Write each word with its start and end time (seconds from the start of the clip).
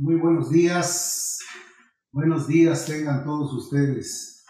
Muy 0.00 0.14
buenos 0.14 0.50
días. 0.50 1.40
Buenos 2.12 2.46
días 2.46 2.86
tengan 2.86 3.24
todos 3.24 3.52
ustedes. 3.52 4.44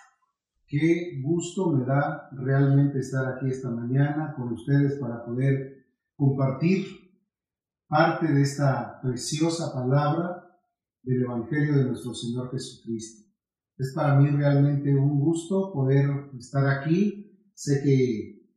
Qué 0.67 1.23
gusto 1.25 1.73
me 1.73 1.87
da 1.87 2.29
realmente 2.33 2.99
estar 2.99 3.27
aquí 3.27 3.49
esta 3.49 3.71
mañana 3.71 4.35
con 4.37 4.53
ustedes 4.53 5.01
para 5.01 5.25
poder 5.25 5.87
compartir 6.17 6.85
parte 7.87 8.31
de 8.31 8.43
esta 8.43 9.01
preciosa 9.01 9.73
palabra 9.73 10.45
del 11.03 11.23
Evangelio 11.23 11.79
de 11.79 11.85
nuestro 11.85 12.13
Señor 12.13 12.51
Jesucristo. 12.51 13.33
Es 13.79 13.95
para 13.95 14.17
mí 14.17 14.29
realmente 14.29 14.95
un 14.95 15.19
gusto 15.19 15.73
poder 15.73 16.29
estar 16.39 16.69
aquí. 16.69 17.51
Sé 17.55 17.81
que 17.83 18.53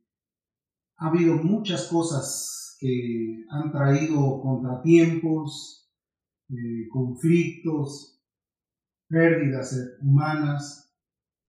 ha 0.98 1.08
habido 1.08 1.36
muchas 1.36 1.86
cosas 1.86 2.76
que 2.78 3.46
han 3.48 3.72
traído 3.72 4.42
contratiempos, 4.42 5.81
eh, 6.52 6.88
conflictos, 6.90 8.20
pérdidas 9.08 9.74
humanas, 10.02 10.94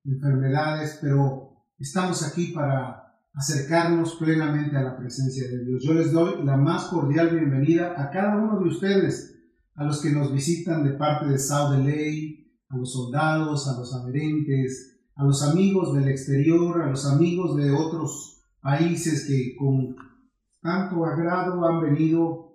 enfermedades, 0.05 0.97
pero 1.01 1.65
estamos 1.77 2.25
aquí 2.25 2.53
para 2.53 3.03
acercarnos 3.33 4.15
plenamente 4.15 4.77
a 4.77 4.83
la 4.83 4.97
presencia 4.97 5.47
de 5.49 5.65
Dios. 5.65 5.83
Yo 5.83 5.93
les 5.93 6.11
doy 6.11 6.43
la 6.45 6.55
más 6.55 6.85
cordial 6.85 7.31
bienvenida 7.31 8.01
a 8.01 8.11
cada 8.11 8.37
uno 8.37 8.59
de 8.59 8.69
ustedes, 8.69 9.37
a 9.75 9.83
los 9.83 10.01
que 10.01 10.11
nos 10.11 10.31
visitan 10.31 10.83
de 10.83 10.91
parte 10.91 11.27
de 11.27 11.37
Sao 11.37 11.71
de 11.71 11.83
Ley, 11.83 12.53
a 12.69 12.77
los 12.77 12.93
soldados, 12.93 13.67
a 13.67 13.77
los 13.77 13.93
adherentes, 13.93 15.01
a 15.15 15.25
los 15.25 15.43
amigos 15.43 15.93
del 15.93 16.07
exterior, 16.07 16.81
a 16.81 16.89
los 16.89 17.05
amigos 17.05 17.57
de 17.57 17.71
otros 17.71 18.41
países 18.61 19.25
que 19.27 19.55
con 19.57 19.95
tanto 20.61 21.05
agrado 21.05 21.65
han 21.65 21.81
venido 21.81 22.52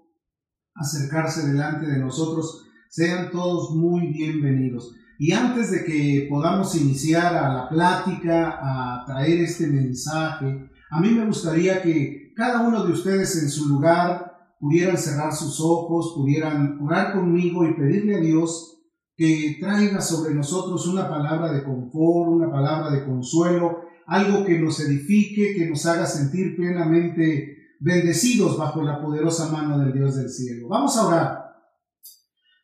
acercarse 0.79 1.47
delante 1.49 1.87
de 1.87 1.99
nosotros. 1.99 2.67
Sean 2.89 3.31
todos 3.31 3.75
muy 3.75 4.09
bienvenidos. 4.09 4.95
Y 5.19 5.33
antes 5.33 5.71
de 5.73 5.85
que 5.85 6.27
podamos 6.31 6.75
iniciar 6.77 7.35
a 7.35 7.53
la 7.53 7.69
plática, 7.69 8.59
a 8.63 9.05
traer 9.05 9.41
este 9.41 9.67
mensaje, 9.67 10.71
a 10.91 11.01
mí 11.01 11.11
me 11.11 11.27
gustaría 11.27 11.83
que 11.83 12.33
cada 12.37 12.61
uno 12.67 12.85
de 12.85 12.93
ustedes 12.93 13.43
en 13.43 13.51
su 13.51 13.69
lugar 13.69 14.29
pudieran 14.61 14.97
cerrar 14.97 15.35
sus 15.35 15.61
ojos, 15.61 16.15
pudieran 16.17 16.79
orar 16.81 17.13
conmigo 17.13 17.67
y 17.67 17.75
pedirle 17.75 18.17
a 18.17 18.21
Dios 18.21 18.79
que 19.17 19.57
traiga 19.59 20.01
sobre 20.01 20.35
nosotros 20.35 20.87
una 20.87 21.09
palabra 21.09 21.53
de 21.53 21.65
confort, 21.65 22.31
una 22.31 22.51
palabra 22.51 22.91
de 22.91 23.05
consuelo, 23.05 23.81
algo 24.07 24.45
que 24.45 24.59
nos 24.59 24.79
edifique, 24.79 25.55
que 25.57 25.69
nos 25.69 25.85
haga 25.87 26.07
sentir 26.07 26.55
plenamente 26.57 27.58
bendecidos 27.79 28.57
bajo 28.57 28.83
la 28.83 29.01
poderosa 29.01 29.51
mano 29.51 29.79
del 29.79 29.93
Dios 29.93 30.17
del 30.17 30.29
cielo. 30.29 30.69
Vamos 30.69 30.97
a 30.97 31.07
orar. 31.07 31.49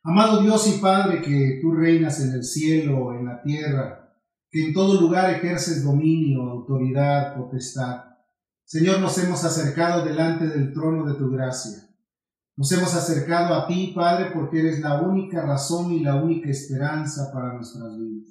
Amado 0.02 0.42
Dios 0.42 0.68
y 0.68 0.80
Padre, 0.80 1.22
que 1.22 1.60
tú 1.62 1.72
reinas 1.72 2.20
en 2.20 2.32
el 2.32 2.44
cielo, 2.44 3.14
en 3.14 3.24
la 3.24 3.40
tierra, 3.42 4.14
que 4.50 4.66
en 4.66 4.74
todo 4.74 5.00
lugar 5.00 5.30
ejerces 5.30 5.82
dominio, 5.82 6.42
autoridad, 6.42 7.36
potestad. 7.36 8.04
Señor, 8.64 9.00
nos 9.00 9.16
hemos 9.18 9.44
acercado 9.44 10.04
delante 10.04 10.46
del 10.46 10.72
trono 10.72 11.06
de 11.06 11.14
tu 11.14 11.30
gracia. 11.30 11.88
Nos 12.56 12.70
hemos 12.72 12.94
acercado 12.94 13.54
a 13.54 13.66
ti, 13.66 13.92
Padre, 13.94 14.30
porque 14.32 14.60
eres 14.60 14.80
la 14.80 15.00
única 15.00 15.42
razón 15.42 15.92
y 15.92 16.00
la 16.00 16.16
única 16.16 16.50
esperanza 16.50 17.32
para 17.32 17.54
nuestras 17.54 17.98
vidas. 17.98 18.28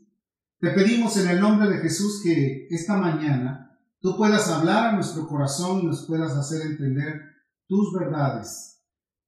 Te 0.60 0.70
pedimos 0.70 1.18
en 1.18 1.30
el 1.30 1.42
nombre 1.42 1.68
de 1.70 1.80
Jesús 1.80 2.22
que 2.24 2.68
esta 2.70 2.96
mañana 2.96 3.73
tú 4.04 4.18
puedas 4.18 4.50
hablar 4.50 4.88
a 4.88 4.92
nuestro 4.96 5.26
corazón 5.28 5.80
y 5.80 5.86
nos 5.86 6.06
puedas 6.06 6.34
hacer 6.34 6.62
entender 6.62 7.22
tus 7.68 7.94
verdades. 7.94 8.82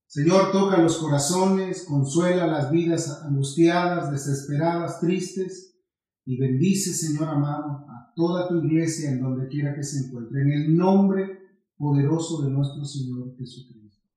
Señor, 0.06 0.52
toca 0.52 0.78
los 0.78 0.98
corazones, 0.98 1.86
consuela 1.86 2.45
las 2.45 2.70
vidas 2.72 3.23
angustiadas, 3.23 4.12
desesperadas, 4.12 5.00
tristes, 5.00 5.78
y 6.25 6.38
bendice, 6.38 6.94
Señor 6.94 7.30
amado, 7.30 7.86
a 7.88 8.12
toda 8.16 8.50
tu 8.50 8.58
iglesia 8.66 9.12
en 9.12 9.22
donde 9.22 9.47
quiera 9.47 9.74
que 9.74 9.84
se 9.84 10.08
encuentre, 10.08 10.41
en 10.41 10.52
el 10.52 10.75
nombre 10.75 11.40
poderoso 11.78 12.42
de 12.42 12.52
nuestro 12.52 12.84
Señor 12.84 13.34
Jesucristo. 13.38 14.09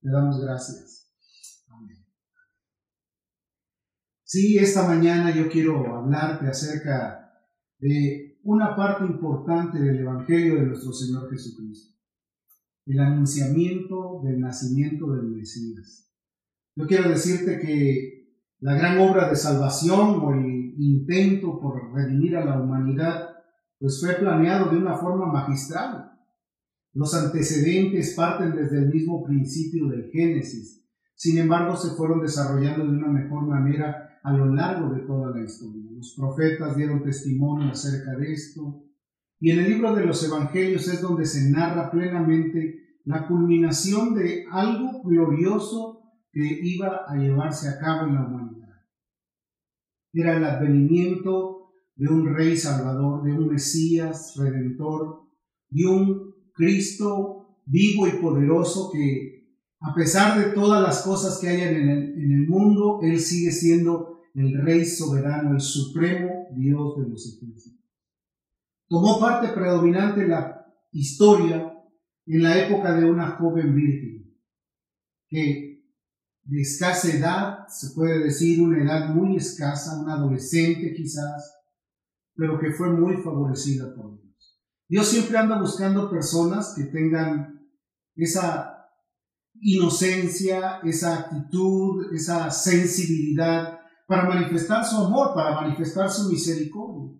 Te 0.00 0.10
damos 0.10 0.40
gracias. 0.40 1.12
Amén. 1.68 2.06
Sí, 4.24 4.56
esta 4.56 4.86
mañana 4.86 5.34
yo 5.34 5.50
quiero 5.50 5.94
hablarte 5.94 6.46
acerca 6.46 7.34
de 7.78 8.29
una 8.42 8.74
parte 8.74 9.04
importante 9.04 9.78
del 9.78 9.98
Evangelio 9.98 10.56
de 10.56 10.66
nuestro 10.66 10.92
Señor 10.92 11.30
Jesucristo, 11.30 11.94
el 12.86 13.00
anunciamiento 13.00 14.20
del 14.24 14.40
nacimiento 14.40 15.12
del 15.12 15.28
Mesías. 15.28 16.10
Yo 16.74 16.86
quiero 16.86 17.08
decirte 17.08 17.58
que 17.58 18.20
la 18.60 18.74
gran 18.74 18.98
obra 18.98 19.28
de 19.28 19.36
salvación 19.36 20.20
o 20.22 20.32
el 20.32 20.74
intento 20.78 21.60
por 21.60 21.92
redimir 21.92 22.36
a 22.36 22.44
la 22.44 22.60
humanidad, 22.60 23.28
pues 23.78 24.00
fue 24.00 24.14
planeado 24.14 24.70
de 24.70 24.78
una 24.78 24.96
forma 24.96 25.26
magistral. 25.26 26.12
Los 26.92 27.14
antecedentes 27.14 28.14
parten 28.14 28.54
desde 28.54 28.78
el 28.78 28.92
mismo 28.92 29.22
principio 29.24 29.88
del 29.88 30.10
Génesis, 30.10 30.84
sin 31.14 31.38
embargo 31.38 31.76
se 31.76 31.94
fueron 31.94 32.20
desarrollando 32.20 32.84
de 32.84 32.90
una 32.90 33.08
mejor 33.08 33.46
manera 33.46 34.09
a 34.22 34.32
lo 34.32 34.54
largo 34.54 34.94
de 34.94 35.00
toda 35.02 35.30
la 35.30 35.44
historia. 35.44 35.90
Los 35.92 36.14
profetas 36.16 36.76
dieron 36.76 37.02
testimonio 37.02 37.70
acerca 37.70 38.16
de 38.16 38.32
esto. 38.32 38.84
Y 39.38 39.50
en 39.50 39.60
el 39.60 39.70
libro 39.70 39.94
de 39.94 40.04
los 40.04 40.22
Evangelios 40.24 40.86
es 40.88 41.00
donde 41.00 41.24
se 41.24 41.50
narra 41.50 41.90
plenamente 41.90 42.98
la 43.04 43.26
culminación 43.26 44.14
de 44.14 44.44
algo 44.50 45.02
glorioso 45.02 46.02
que 46.32 46.60
iba 46.62 47.04
a 47.08 47.16
llevarse 47.16 47.68
a 47.68 47.78
cabo 47.78 48.06
en 48.06 48.14
la 48.14 48.26
humanidad. 48.26 48.82
Era 50.12 50.36
el 50.36 50.44
advenimiento 50.44 51.72
de 51.96 52.08
un 52.08 52.34
rey 52.34 52.56
salvador, 52.56 53.22
de 53.24 53.32
un 53.32 53.48
Mesías 53.48 54.34
redentor, 54.36 55.22
de 55.70 55.86
un 55.86 56.34
Cristo 56.54 57.58
vivo 57.66 58.06
y 58.06 58.12
poderoso 58.20 58.90
que 58.92 59.39
a 59.80 59.94
pesar 59.94 60.38
de 60.38 60.52
todas 60.52 60.82
las 60.82 61.02
cosas 61.02 61.38
que 61.38 61.48
hay 61.48 61.62
en 61.62 61.88
el, 61.88 62.12
en 62.14 62.32
el 62.32 62.48
mundo, 62.48 63.00
Él 63.02 63.18
sigue 63.18 63.50
siendo 63.50 64.20
el 64.34 64.62
Rey 64.62 64.84
soberano, 64.84 65.54
el 65.54 65.60
supremo 65.60 66.48
Dios 66.54 66.98
de 66.98 67.08
los 67.08 67.26
ejércitos. 67.26 67.80
Tomó 68.88 69.18
parte 69.18 69.48
predominante 69.48 70.26
la 70.26 70.66
historia 70.92 71.72
en 72.26 72.42
la 72.42 72.58
época 72.58 72.94
de 72.94 73.10
una 73.10 73.36
joven 73.36 73.74
virgen, 73.74 74.36
que 75.28 75.70
de 76.42 76.60
escasa 76.60 77.16
edad, 77.16 77.68
se 77.68 77.94
puede 77.94 78.18
decir 78.18 78.60
una 78.60 78.82
edad 78.82 79.14
muy 79.14 79.36
escasa, 79.36 80.00
una 80.00 80.14
adolescente 80.14 80.92
quizás, 80.92 81.56
pero 82.34 82.58
que 82.58 82.72
fue 82.72 82.90
muy 82.90 83.16
favorecida 83.22 83.94
por 83.94 84.20
Dios. 84.20 84.60
Dios 84.88 85.08
siempre 85.08 85.38
anda 85.38 85.60
buscando 85.60 86.10
personas 86.10 86.74
que 86.76 86.84
tengan 86.84 87.68
esa 88.16 88.79
inocencia, 89.60 90.80
esa 90.84 91.18
actitud, 91.20 92.12
esa 92.14 92.50
sensibilidad 92.50 93.80
para 94.06 94.28
manifestar 94.28 94.84
su 94.84 94.96
amor, 94.96 95.34
para 95.34 95.60
manifestar 95.60 96.10
su 96.10 96.30
misericordia. 96.30 97.16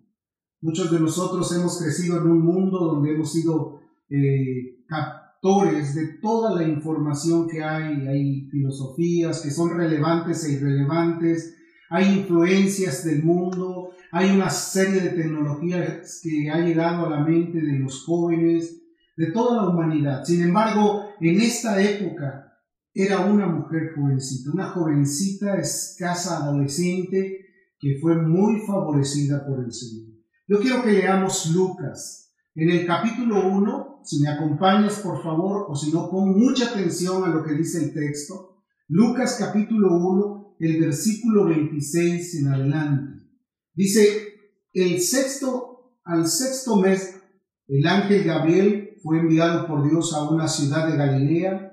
Muchos 0.61 0.91
de 0.91 0.99
nosotros 0.99 1.51
hemos 1.55 1.79
crecido 1.81 2.17
en 2.17 2.27
un 2.27 2.41
mundo 2.41 2.79
donde 2.79 3.13
hemos 3.13 3.31
sido 3.31 3.79
eh, 4.09 4.83
captores 4.87 5.95
de 5.95 6.19
toda 6.21 6.55
la 6.55 6.67
información 6.67 7.47
que 7.47 7.63
hay, 7.63 8.07
hay 8.07 8.49
filosofías 8.51 9.41
que 9.41 9.49
son 9.49 9.75
relevantes 9.75 10.43
e 10.43 10.53
irrelevantes, 10.53 11.55
hay 11.89 12.19
influencias 12.19 13.03
del 13.03 13.23
mundo, 13.23 13.91
hay 14.11 14.29
una 14.35 14.49
serie 14.49 15.01
de 15.01 15.09
tecnologías 15.09 16.19
que 16.23 16.49
ha 16.49 16.59
llegado 16.59 17.05
a 17.05 17.09
la 17.09 17.23
mente 17.23 17.61
de 17.61 17.79
los 17.79 18.03
jóvenes, 18.05 18.81
de 19.17 19.31
toda 19.31 19.61
la 19.61 19.69
humanidad. 19.69 20.23
Sin 20.23 20.41
embargo, 20.41 21.10
en 21.29 21.41
esta 21.41 21.81
época 21.81 22.51
era 22.93 23.21
una 23.21 23.47
mujer 23.47 23.93
jovencita, 23.95 24.51
una 24.51 24.69
jovencita 24.69 25.57
escasa 25.57 26.37
adolescente 26.37 27.45
que 27.79 27.97
fue 28.01 28.15
muy 28.15 28.61
favorecida 28.65 29.45
por 29.45 29.63
el 29.63 29.71
Señor. 29.71 30.09
Yo 30.47 30.59
quiero 30.59 30.83
que 30.83 30.91
leamos 30.91 31.51
Lucas. 31.53 32.33
En 32.53 32.69
el 32.69 32.85
capítulo 32.85 33.47
1, 33.47 34.01
si 34.03 34.19
me 34.19 34.29
acompañas 34.29 34.99
por 34.99 35.23
favor, 35.23 35.67
o 35.69 35.75
si 35.75 35.91
no, 35.91 36.09
pon 36.09 36.37
mucha 36.37 36.69
atención 36.69 37.23
a 37.23 37.29
lo 37.29 37.43
que 37.43 37.53
dice 37.53 37.85
el 37.85 37.93
texto. 37.93 38.63
Lucas 38.89 39.37
capítulo 39.39 39.95
1, 39.95 40.57
el 40.59 40.81
versículo 40.81 41.45
26 41.45 42.35
en 42.41 42.47
adelante. 42.49 43.25
Dice, 43.73 44.33
el 44.73 44.99
sexto, 44.99 45.95
al 46.03 46.27
sexto 46.27 46.75
mes, 46.75 47.21
el 47.67 47.87
ángel 47.87 48.23
Gabriel 48.25 48.90
fue 49.01 49.19
enviado 49.19 49.67
por 49.67 49.89
Dios 49.89 50.13
a 50.13 50.29
una 50.29 50.47
ciudad 50.47 50.87
de 50.87 50.97
Galilea 50.97 51.71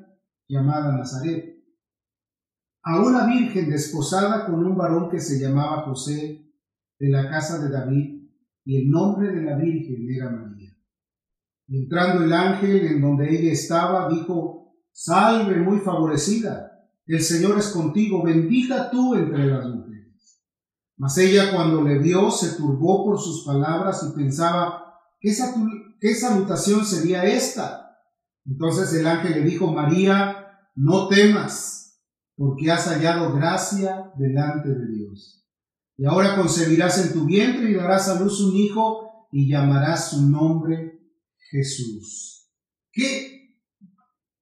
llamada 0.48 0.96
Nazaret, 0.96 1.56
a 2.82 3.02
una 3.02 3.26
virgen 3.26 3.68
desposada 3.68 4.46
con 4.46 4.64
un 4.64 4.76
varón 4.76 5.10
que 5.10 5.20
se 5.20 5.38
llamaba 5.38 5.82
José 5.82 6.50
de 6.98 7.08
la 7.10 7.28
casa 7.28 7.58
de 7.58 7.70
David, 7.70 8.18
y 8.64 8.82
el 8.82 8.90
nombre 8.90 9.32
de 9.32 9.42
la 9.42 9.56
virgen 9.56 10.06
era 10.10 10.30
María. 10.30 10.76
Entrando 11.68 12.24
el 12.24 12.32
ángel 12.32 12.86
en 12.86 13.00
donde 13.00 13.28
ella 13.30 13.52
estaba, 13.52 14.08
dijo, 14.08 14.74
Salve 14.90 15.56
muy 15.56 15.78
favorecida, 15.78 16.68
el 17.06 17.22
Señor 17.22 17.58
es 17.58 17.68
contigo, 17.68 18.22
bendita 18.22 18.90
tú 18.90 19.14
entre 19.14 19.46
las 19.46 19.66
mujeres. 19.66 20.42
Mas 20.96 21.16
ella 21.18 21.52
cuando 21.54 21.82
le 21.82 21.98
vio 21.98 22.30
se 22.30 22.56
turbó 22.56 23.04
por 23.04 23.18
sus 23.18 23.44
palabras 23.44 24.06
y 24.06 24.16
pensaba, 24.16 24.94
¿qué, 25.20 25.32
qué 26.00 26.14
salutación 26.14 26.84
sería 26.84 27.24
esta? 27.24 27.98
Entonces 28.46 28.92
el 28.94 29.06
ángel 29.06 29.32
le 29.32 29.50
dijo, 29.50 29.72
María, 29.72 30.48
no 30.74 31.08
temas, 31.08 32.00
porque 32.36 32.70
has 32.70 32.86
hallado 32.86 33.34
gracia 33.34 34.12
delante 34.16 34.68
de 34.68 34.86
Dios. 34.88 35.44
Y 35.96 36.06
ahora 36.06 36.36
concebirás 36.36 37.04
en 37.04 37.12
tu 37.12 37.24
vientre 37.24 37.70
y 37.70 37.74
darás 37.74 38.08
a 38.08 38.20
luz 38.20 38.40
un 38.40 38.56
hijo 38.56 39.28
y 39.32 39.50
llamarás 39.50 40.10
su 40.10 40.30
nombre 40.30 41.00
Jesús. 41.50 42.48
¿Qué, 42.92 43.38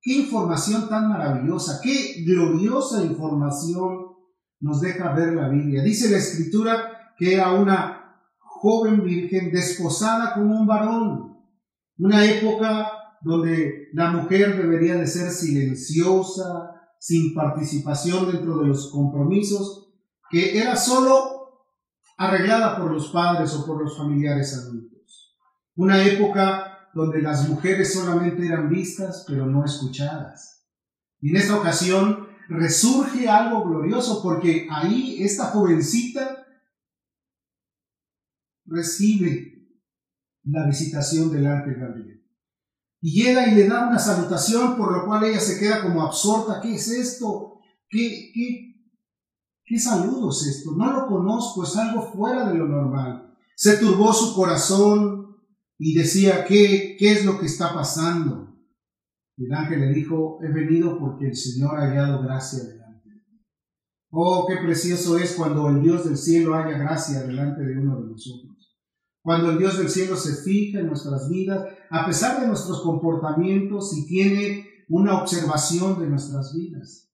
información 0.03 0.89
tan 0.89 1.09
maravillosa, 1.09 1.81
qué 1.83 2.23
gloriosa 2.25 3.05
información 3.05 4.17
nos 4.61 4.81
deja 4.81 5.13
ver 5.13 5.35
la 5.35 5.49
Biblia. 5.49 5.83
Dice 5.83 6.11
la 6.11 6.19
escritura 6.19 7.13
que 7.19 7.35
era 7.35 7.53
una 7.53 8.23
joven 8.39 9.05
virgen 9.05 9.51
desposada 9.51 10.35
con 10.35 10.51
un 10.51 10.67
varón. 10.67 11.36
Una 11.99 12.25
época 12.25 12.91
donde 13.23 13.89
la 13.93 14.11
mujer 14.11 14.57
debería 14.57 14.97
de 14.97 15.07
ser 15.07 15.31
silenciosa, 15.31 16.73
sin 16.99 17.35
participación 17.35 18.31
dentro 18.31 18.59
de 18.59 18.69
los 18.69 18.91
compromisos, 18.91 19.93
que 20.31 20.59
era 20.59 20.77
solo 20.77 21.37
arreglada 22.17 22.79
por 22.79 22.93
los 22.93 23.09
padres 23.09 23.55
o 23.55 23.67
por 23.67 23.83
los 23.83 23.97
familiares 23.97 24.55
adultos. 24.55 25.37
Una 25.75 26.03
época 26.05 26.91
donde 26.95 27.21
las 27.21 27.49
mujeres 27.49 27.93
solamente 27.93 28.47
eran 28.47 28.69
vistas 28.69 29.25
pero 29.29 29.47
no 29.47 29.65
escuchadas. 29.65 30.67
Y 31.21 31.31
en 31.31 31.37
esta 31.37 31.59
ocasión 31.59 32.29
resurge 32.49 33.29
algo 33.29 33.65
glorioso 33.65 34.23
porque 34.23 34.69
ahí 34.71 35.23
esta 35.23 35.47
jovencita 35.47 36.47
recibe 38.65 39.56
la 40.47 40.67
visitación 40.67 41.31
del 41.31 41.47
ángel 41.47 41.75
Gabriel. 41.75 42.23
Y 43.01 43.23
llega 43.23 43.47
y 43.47 43.55
le 43.55 43.69
da 43.69 43.89
una 43.89 43.99
salutación, 43.99 44.77
por 44.77 44.93
lo 44.93 45.07
cual 45.07 45.25
ella 45.25 45.41
se 45.41 45.59
queda 45.59 45.83
como 45.83 46.03
absorta. 46.03 46.61
¿Qué 46.61 46.75
es 46.75 46.89
esto? 46.89 47.61
¿Qué, 47.89 48.31
qué, 48.33 48.75
qué 49.65 49.79
saludo 49.79 50.31
es 50.31 50.47
esto? 50.47 50.73
No 50.73 50.93
lo 50.93 51.07
conozco, 51.07 51.65
es 51.65 51.77
algo 51.77 52.03
fuera 52.13 52.49
de 52.49 52.55
lo 52.55 52.67
normal. 52.67 53.35
Se 53.55 53.77
turbó 53.77 54.13
su 54.13 54.35
corazón 54.35 55.37
y 55.79 55.95
decía, 55.95 56.45
¿qué, 56.45 56.97
qué 56.99 57.13
es 57.13 57.25
lo 57.25 57.39
que 57.39 57.47
está 57.47 57.75
pasando? 57.75 58.55
El 59.37 59.53
ángel 59.53 59.81
le 59.81 59.93
dijo, 59.93 60.39
he 60.43 60.51
venido 60.51 60.99
porque 60.99 61.29
el 61.29 61.37
Señor 61.37 61.79
ha 61.79 61.89
hallado 61.89 62.23
gracia 62.23 62.65
delante 62.65 63.11
de. 63.11 63.45
Oh, 64.11 64.47
qué 64.49 64.57
precioso 64.57 65.19
es 65.19 65.33
cuando 65.33 65.69
el 65.69 65.83
Dios 65.83 66.05
del 66.05 66.17
cielo 66.17 66.55
haya 66.55 66.79
gracia 66.79 67.23
delante 67.23 67.63
de 67.63 67.79
uno 67.79 68.01
de 68.01 68.11
nosotros. 68.11 68.56
Cuando 69.27 69.51
el 69.51 69.59
Dios 69.59 69.77
del 69.77 69.91
cielo 69.91 70.17
se 70.17 70.37
fija 70.37 70.79
en 70.79 70.87
nuestras 70.87 71.29
vidas, 71.29 71.67
a 71.91 72.07
pesar 72.07 72.41
de 72.41 72.47
nuestros 72.47 72.81
comportamientos 72.83 73.93
y 73.99 74.07
tiene 74.07 74.69
una 74.89 75.21
observación 75.21 75.99
de 75.99 76.07
nuestras 76.07 76.55
vidas. 76.55 77.11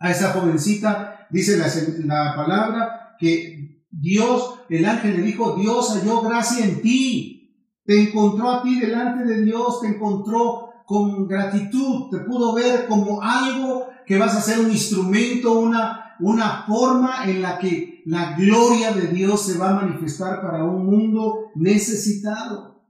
A 0.00 0.10
esa 0.10 0.32
jovencita 0.32 1.28
dice 1.30 1.58
la, 1.58 1.68
la 2.06 2.34
palabra 2.34 3.14
que 3.20 3.84
Dios, 3.88 4.62
el 4.68 4.84
ángel 4.84 5.18
le 5.18 5.22
dijo, 5.22 5.54
Dios 5.56 5.94
halló 5.94 6.22
gracia 6.22 6.64
en 6.64 6.82
ti, 6.82 7.70
te 7.84 8.02
encontró 8.02 8.50
a 8.50 8.62
ti 8.64 8.80
delante 8.80 9.24
de 9.24 9.42
Dios, 9.42 9.80
te 9.80 9.86
encontró 9.86 10.70
con 10.86 11.28
gratitud, 11.28 12.10
te 12.10 12.18
pudo 12.18 12.52
ver 12.52 12.88
como 12.88 13.22
algo 13.22 13.86
que 14.06 14.18
vas 14.18 14.34
a 14.34 14.42
ser 14.42 14.58
un 14.58 14.72
instrumento, 14.72 15.60
una, 15.60 16.16
una 16.18 16.64
forma 16.66 17.30
en 17.30 17.42
la 17.42 17.58
que 17.58 17.91
la 18.06 18.36
gloria 18.36 18.92
de 18.92 19.08
Dios 19.08 19.46
se 19.46 19.58
va 19.58 19.70
a 19.70 19.84
manifestar 19.84 20.42
para 20.42 20.64
un 20.64 20.86
mundo 20.86 21.50
necesitado. 21.54 22.84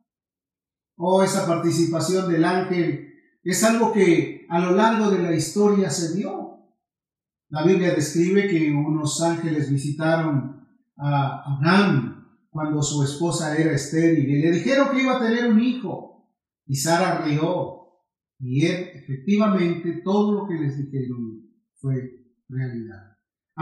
Oh, 0.96 1.22
esa 1.22 1.46
participación 1.46 2.30
del 2.30 2.44
ángel 2.44 3.08
es 3.42 3.64
algo 3.64 3.92
que 3.92 4.46
a 4.48 4.60
lo 4.60 4.72
largo 4.72 5.10
de 5.10 5.22
la 5.22 5.34
historia 5.34 5.90
se 5.90 6.16
dio. 6.16 6.58
La 7.48 7.64
Biblia 7.64 7.94
describe 7.94 8.48
que 8.48 8.70
unos 8.70 9.20
ángeles 9.20 9.70
visitaron 9.70 10.66
a 10.96 11.42
Abraham 11.56 12.12
cuando 12.50 12.82
su 12.82 13.02
esposa 13.02 13.56
era 13.56 13.72
estéril 13.72 14.28
y 14.28 14.42
le 14.42 14.52
dijeron 14.52 14.88
que 14.90 15.02
iba 15.02 15.16
a 15.16 15.20
tener 15.20 15.50
un 15.50 15.60
hijo. 15.60 16.30
Y 16.66 16.76
Sara 16.76 17.22
rió. 17.22 17.78
Y 18.38 18.66
él, 18.66 18.90
efectivamente, 18.94 20.02
todo 20.04 20.32
lo 20.32 20.48
que 20.48 20.54
les 20.54 20.76
dijeron 20.78 21.50
fue 21.74 21.94
realidad. 22.48 23.11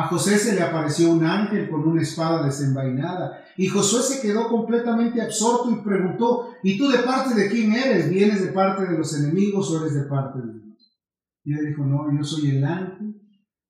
A 0.00 0.06
José 0.06 0.38
se 0.38 0.54
le 0.54 0.62
apareció 0.62 1.12
un 1.12 1.22
ángel 1.22 1.68
con 1.68 1.86
una 1.86 2.00
espada 2.00 2.42
desenvainada 2.42 3.44
y 3.58 3.66
Josué 3.66 4.00
se 4.00 4.22
quedó 4.22 4.48
completamente 4.48 5.20
absorto 5.20 5.70
y 5.70 5.84
preguntó, 5.84 6.54
¿y 6.62 6.78
tú 6.78 6.88
de 6.88 7.00
parte 7.00 7.34
de 7.34 7.50
quién 7.50 7.74
eres? 7.74 8.08
¿Vienes 8.08 8.42
de 8.42 8.50
parte 8.50 8.86
de 8.86 8.96
los 8.96 9.14
enemigos 9.18 9.70
o 9.70 9.82
eres 9.82 9.94
de 9.94 10.04
parte 10.04 10.38
de 10.38 10.54
Dios? 10.54 10.96
Y 11.44 11.52
él 11.52 11.66
dijo, 11.66 11.84
no, 11.84 12.10
yo 12.16 12.24
soy 12.24 12.48
el 12.48 12.64
ángel 12.64 13.14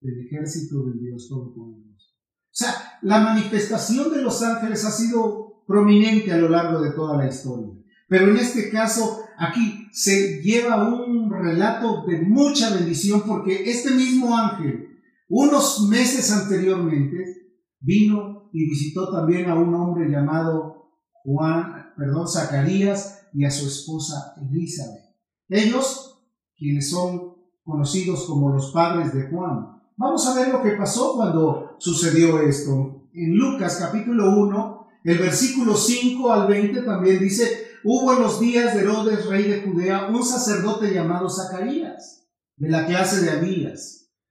del 0.00 0.20
ejército 0.24 0.84
de 0.84 1.00
Dios 1.00 1.28
Todopoderoso. 1.28 2.10
O 2.12 2.52
sea, 2.52 2.74
la 3.02 3.18
manifestación 3.18 4.12
de 4.12 4.22
los 4.22 4.40
ángeles 4.40 4.84
ha 4.84 4.92
sido 4.92 5.64
prominente 5.66 6.32
a 6.32 6.38
lo 6.38 6.48
largo 6.48 6.80
de 6.80 6.92
toda 6.92 7.16
la 7.16 7.26
historia. 7.26 7.74
Pero 8.06 8.30
en 8.30 8.36
este 8.36 8.70
caso, 8.70 9.24
aquí 9.36 9.88
se 9.90 10.40
lleva 10.42 10.94
un 10.94 11.28
relato 11.28 12.04
de 12.06 12.20
mucha 12.20 12.72
bendición 12.72 13.24
porque 13.26 13.68
este 13.68 13.90
mismo 13.90 14.38
ángel 14.38 14.89
unos 15.30 15.88
meses 15.88 16.32
anteriormente 16.32 17.54
vino 17.78 18.50
y 18.52 18.68
visitó 18.68 19.12
también 19.12 19.48
a 19.48 19.54
un 19.54 19.72
hombre 19.74 20.10
llamado 20.10 20.90
Juan, 21.22 21.92
perdón, 21.96 22.26
Zacarías 22.26 23.28
y 23.32 23.44
a 23.44 23.50
su 23.50 23.68
esposa 23.68 24.34
Elizabeth. 24.42 25.14
Ellos, 25.48 26.20
quienes 26.56 26.90
son 26.90 27.36
conocidos 27.62 28.24
como 28.24 28.50
los 28.50 28.72
padres 28.72 29.14
de 29.14 29.28
Juan. 29.30 29.80
Vamos 29.96 30.26
a 30.26 30.34
ver 30.34 30.48
lo 30.48 30.62
que 30.62 30.72
pasó 30.72 31.14
cuando 31.14 31.76
sucedió 31.78 32.40
esto. 32.40 33.08
En 33.14 33.36
Lucas 33.36 33.76
capítulo 33.78 34.36
1, 34.36 34.86
el 35.04 35.18
versículo 35.18 35.76
5 35.76 36.32
al 36.32 36.48
20 36.48 36.82
también 36.82 37.20
dice, 37.20 37.68
hubo 37.84 38.14
en 38.14 38.22
los 38.22 38.40
días 38.40 38.74
de 38.74 38.80
Herodes, 38.80 39.26
rey 39.26 39.44
de 39.44 39.62
Judea, 39.62 40.08
un 40.08 40.24
sacerdote 40.24 40.92
llamado 40.92 41.30
Zacarías, 41.30 42.26
de 42.56 42.68
la 42.68 42.84
clase 42.86 43.20
de 43.20 43.30
Abías 43.30 43.99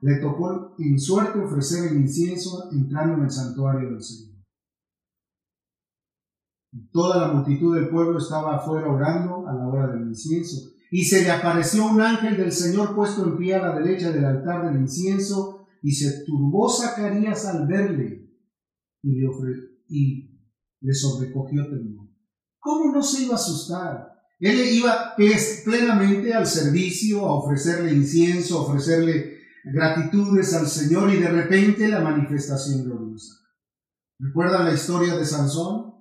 le 0.00 0.16
tocó 0.16 0.74
en 0.78 0.98
suerte 0.98 1.38
ofrecer 1.38 1.92
el 1.92 1.98
incienso 1.98 2.70
entrando 2.72 3.18
en 3.18 3.24
el 3.24 3.30
santuario 3.30 3.90
del 3.90 4.02
Señor. 4.02 4.30
Toda 6.92 7.26
la 7.26 7.32
multitud 7.32 7.74
del 7.74 7.88
pueblo 7.88 8.18
estaba 8.18 8.56
afuera 8.56 8.88
orando 8.88 9.46
a 9.46 9.54
la 9.54 9.66
hora 9.66 9.92
del 9.92 10.08
incienso. 10.08 10.72
Y 10.90 11.04
se 11.04 11.22
le 11.22 11.30
apareció 11.30 11.86
un 11.86 12.00
ángel 12.00 12.36
del 12.36 12.52
Señor 12.52 12.94
puesto 12.94 13.24
en 13.24 13.36
pie 13.36 13.54
a 13.54 13.62
la 13.62 13.78
derecha 13.78 14.10
del 14.10 14.24
altar 14.24 14.70
del 14.70 14.80
incienso, 14.80 15.66
y 15.82 15.92
se 15.92 16.24
turbó 16.24 16.68
Zacarías 16.68 17.46
al 17.46 17.66
verle, 17.66 18.28
y 19.02 19.20
le, 19.20 19.28
y 19.88 20.40
le 20.80 20.94
sobrecogió 20.94 21.68
temor. 21.68 22.08
¿Cómo 22.58 22.92
no 22.92 23.02
se 23.02 23.24
iba 23.24 23.32
a 23.32 23.36
asustar? 23.36 24.10
Él 24.38 24.58
iba 24.74 25.14
plenamente 25.64 26.34
al 26.34 26.46
servicio, 26.46 27.26
a 27.26 27.34
ofrecerle 27.34 27.92
incienso, 27.92 28.58
a 28.58 28.62
ofrecerle 28.62 29.39
gratitudes 29.64 30.54
al 30.54 30.66
Señor 30.66 31.12
y 31.12 31.18
de 31.18 31.28
repente 31.28 31.88
la 31.88 32.00
manifestación 32.00 32.84
gloriosa. 32.84 33.34
¿Recuerdan 34.18 34.66
la 34.66 34.74
historia 34.74 35.16
de 35.16 35.24
Sansón? 35.24 35.94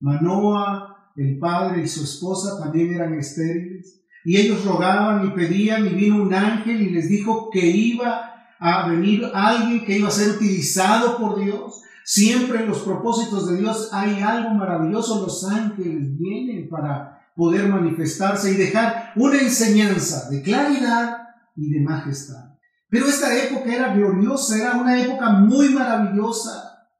Manoa, 0.00 1.12
el 1.16 1.38
padre 1.38 1.82
y 1.82 1.88
su 1.88 2.04
esposa 2.04 2.58
también 2.58 2.94
eran 2.94 3.14
estériles 3.14 4.02
y 4.24 4.36
ellos 4.36 4.64
rogaban 4.64 5.26
y 5.26 5.30
pedían 5.30 5.86
y 5.86 5.90
vino 5.90 6.22
un 6.22 6.34
ángel 6.34 6.80
y 6.80 6.90
les 6.90 7.08
dijo 7.08 7.50
que 7.50 7.66
iba 7.66 8.32
a 8.58 8.88
venir 8.88 9.24
alguien 9.34 9.84
que 9.84 9.98
iba 9.98 10.08
a 10.08 10.12
ser 10.12 10.36
utilizado 10.36 11.18
por 11.18 11.40
Dios. 11.42 11.82
Siempre 12.04 12.60
en 12.60 12.68
los 12.68 12.80
propósitos 12.80 13.48
de 13.48 13.58
Dios 13.58 13.90
hay 13.92 14.20
algo 14.20 14.50
maravilloso. 14.54 15.24
Los 15.24 15.44
ángeles 15.48 16.16
vienen 16.18 16.68
para 16.68 17.28
poder 17.34 17.68
manifestarse 17.68 18.52
y 18.52 18.56
dejar 18.56 19.12
una 19.16 19.40
enseñanza 19.40 20.28
de 20.30 20.42
claridad 20.42 21.18
y 21.56 21.70
de 21.70 21.80
majestad. 21.80 22.51
Pero 22.92 23.06
esta 23.06 23.34
época 23.34 23.74
era 23.74 23.94
gloriosa, 23.94 24.54
era 24.54 24.74
una 24.74 25.00
época 25.00 25.30
muy 25.30 25.70
maravillosa. 25.70 26.90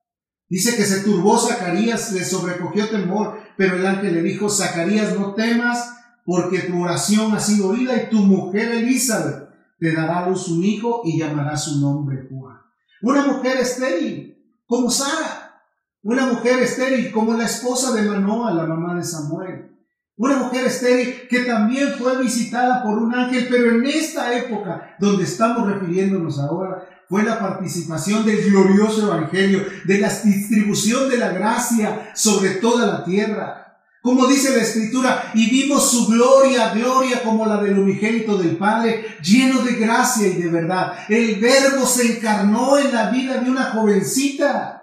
Dice 0.49 0.75
que 0.75 0.87
se 0.87 1.00
turbó 1.00 1.38
Zacarías, 1.38 2.12
le 2.12 2.25
sobrecogió 2.25 2.88
temor, 2.88 3.38
pero 3.58 3.76
el 3.76 3.84
ángel 3.84 4.14
le 4.14 4.22
dijo, 4.22 4.49
Zacarías, 4.49 5.18
no 5.18 5.34
temas, 5.34 5.94
porque 6.25 6.61
tu 6.61 6.82
oración 6.82 7.34
ha 7.34 7.40
sido 7.40 7.68
oída 7.68 7.94
y 7.94 8.08
tu 8.08 8.20
mujer 8.20 8.70
Elizabeth 8.70 9.50
te 9.78 9.92
dará 9.92 10.20
a 10.20 10.30
luz 10.30 10.49
un 10.49 10.64
hijo 10.64 11.02
y 11.04 11.18
llamará 11.18 11.58
su 11.58 11.78
nombre 11.78 12.26
Juan. 12.30 12.56
Una 13.02 13.26
mujer 13.26 13.58
estéril, 13.58 14.42
como 14.64 14.90
Sara. 14.90 15.61
Una 16.02 16.25
mujer 16.25 16.61
estéril, 16.61 17.12
como 17.12 17.34
la 17.34 17.44
esposa 17.44 17.92
de 17.92 18.08
Manoa, 18.08 18.54
la 18.54 18.64
mamá 18.64 18.94
de 18.94 19.04
Samuel. 19.04 19.71
Una 20.16 20.37
mujer 20.37 20.66
estéril 20.66 21.26
que 21.28 21.40
también 21.40 21.95
fue 21.99 22.23
visitada 22.23 22.83
por 22.83 22.99
un 22.99 23.14
ángel, 23.14 23.47
pero 23.50 23.71
en 23.71 23.87
esta 23.87 24.37
época 24.37 24.95
donde 25.00 25.25
estamos 25.25 25.66
refiriéndonos 25.66 26.38
ahora, 26.38 26.87
fue 27.09 27.23
la 27.23 27.38
participación 27.38 28.25
del 28.25 28.50
glorioso 28.50 29.07
evangelio, 29.07 29.64
de 29.85 29.99
la 29.99 30.09
distribución 30.09 31.11
de 31.11 31.19
la 31.19 31.31
gracia 31.31 32.11
sobre 32.14 32.50
toda 32.52 32.87
la 32.87 33.04
tierra. 33.04 33.62
Como 34.02 34.26
dice 34.26 34.57
la 34.57 34.62
escritura, 34.62 35.31
y 35.33 35.49
vimos 35.49 35.90
su 35.90 36.09
gloria, 36.09 36.75
gloria 36.75 37.23
como 37.23 37.47
la 37.47 37.62
del 37.62 37.78
unigénito 37.78 38.37
del 38.37 38.57
Padre, 38.57 39.16
lleno 39.23 39.62
de 39.62 39.75
gracia 39.75 40.26
y 40.26 40.42
de 40.42 40.49
verdad. 40.49 40.95
El 41.09 41.40
verbo 41.40 41.87
se 41.87 42.16
encarnó 42.16 42.78
en 42.78 42.92
la 42.92 43.11
vida 43.11 43.38
de 43.38 43.49
una 43.49 43.64
jovencita. 43.66 44.81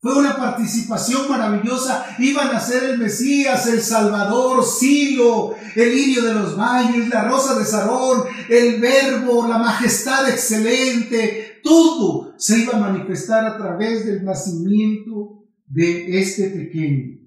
Fue 0.00 0.16
una 0.16 0.36
participación 0.36 1.28
maravillosa. 1.28 2.06
Iban 2.18 2.54
a 2.54 2.60
ser 2.60 2.84
el 2.84 2.98
Mesías, 2.98 3.66
el 3.66 3.82
Salvador, 3.82 4.64
Silo, 4.64 5.56
el 5.74 5.94
lirio 5.94 6.22
de 6.22 6.34
los 6.34 6.56
valles, 6.56 7.08
la 7.08 7.24
rosa 7.24 7.58
de 7.58 7.64
Sarón, 7.64 8.22
el 8.48 8.80
verbo, 8.80 9.48
la 9.48 9.58
majestad 9.58 10.28
excelente. 10.28 11.60
Todo 11.64 12.34
se 12.38 12.60
iba 12.60 12.74
a 12.74 12.80
manifestar 12.80 13.44
a 13.44 13.58
través 13.58 14.06
del 14.06 14.24
nacimiento 14.24 15.44
de 15.66 16.20
este 16.20 16.50
pequeño. 16.50 17.18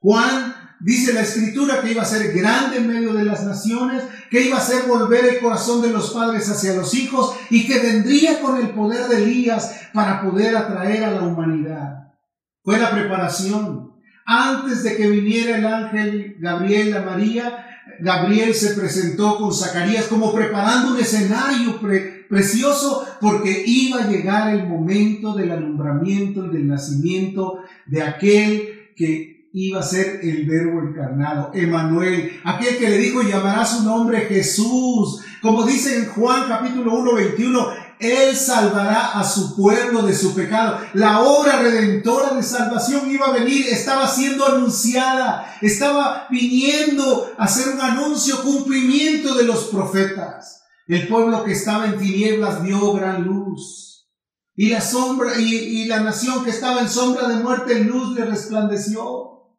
Juan 0.00 0.54
dice 0.80 1.12
la 1.12 1.22
escritura 1.22 1.80
que 1.80 1.92
iba 1.92 2.02
a 2.02 2.06
ser 2.06 2.32
grande 2.32 2.78
en 2.78 2.88
medio 2.88 3.12
de 3.14 3.24
las 3.24 3.44
naciones, 3.44 4.02
que 4.28 4.42
iba 4.42 4.58
a 4.58 4.60
ser 4.60 4.88
volver 4.88 5.24
el 5.24 5.40
corazón 5.40 5.82
de 5.82 5.90
los 5.90 6.10
padres 6.10 6.48
hacia 6.48 6.74
los 6.74 6.94
hijos 6.94 7.34
y 7.50 7.66
que 7.66 7.78
vendría 7.78 8.40
con 8.40 8.60
el 8.60 8.70
poder 8.70 9.06
de 9.08 9.22
Elías 9.22 9.72
para 9.92 10.20
poder 10.22 10.56
atraer 10.56 11.04
a 11.04 11.12
la 11.12 11.22
humanidad. 11.22 11.97
Fue 12.68 12.78
la 12.78 12.90
preparación. 12.90 13.92
Antes 14.26 14.82
de 14.82 14.94
que 14.94 15.08
viniera 15.08 15.56
el 15.56 15.64
ángel 15.64 16.36
Gabriel 16.38 16.94
a 16.98 17.00
María, 17.00 17.66
Gabriel 17.98 18.52
se 18.52 18.74
presentó 18.78 19.38
con 19.38 19.54
Zacarías 19.54 20.04
como 20.04 20.34
preparando 20.34 20.92
un 20.92 21.00
escenario 21.00 21.80
precioso 22.28 23.06
porque 23.22 23.62
iba 23.64 24.02
a 24.02 24.08
llegar 24.08 24.54
el 24.54 24.66
momento 24.66 25.32
del 25.32 25.52
alumbramiento 25.52 26.44
y 26.44 26.50
del 26.50 26.68
nacimiento 26.68 27.60
de 27.86 28.02
aquel 28.02 28.90
que 28.94 29.48
iba 29.54 29.80
a 29.80 29.82
ser 29.82 30.20
el 30.22 30.44
verbo 30.44 30.82
encarnado, 30.82 31.50
Emanuel, 31.54 32.38
aquel 32.44 32.76
que 32.76 32.90
le 32.90 32.98
dijo 32.98 33.22
llamará 33.22 33.64
su 33.64 33.82
nombre 33.82 34.26
Jesús, 34.26 35.22
como 35.40 35.64
dice 35.64 35.96
en 35.96 36.08
Juan 36.08 36.42
capítulo 36.46 36.98
1, 36.98 37.14
21, 37.14 37.87
él 37.98 38.36
salvará 38.36 39.18
a 39.18 39.24
su 39.24 39.56
pueblo 39.56 40.02
de 40.02 40.14
su 40.14 40.34
pecado. 40.34 40.78
La 40.94 41.20
obra 41.20 41.60
redentora 41.60 42.34
de 42.34 42.42
salvación 42.42 43.10
iba 43.10 43.26
a 43.26 43.32
venir, 43.32 43.66
estaba 43.68 44.06
siendo 44.06 44.46
anunciada, 44.46 45.56
estaba 45.60 46.26
viniendo 46.30 47.32
a 47.36 47.44
hacer 47.44 47.74
un 47.74 47.80
anuncio, 47.80 48.42
cumplimiento 48.42 49.34
de 49.34 49.44
los 49.44 49.64
profetas. 49.64 50.62
El 50.86 51.08
pueblo 51.08 51.44
que 51.44 51.52
estaba 51.52 51.86
en 51.86 51.98
tinieblas 51.98 52.62
vio 52.62 52.92
gran 52.92 53.24
luz. 53.24 54.08
Y 54.54 54.70
la 54.70 54.80
sombra, 54.80 55.38
y, 55.38 55.84
la 55.84 56.00
nación 56.00 56.44
que 56.44 56.50
estaba 56.50 56.80
en 56.80 56.88
sombra 56.88 57.28
de 57.28 57.36
muerte, 57.36 57.84
luz 57.84 58.16
le 58.16 58.24
resplandeció. 58.24 59.54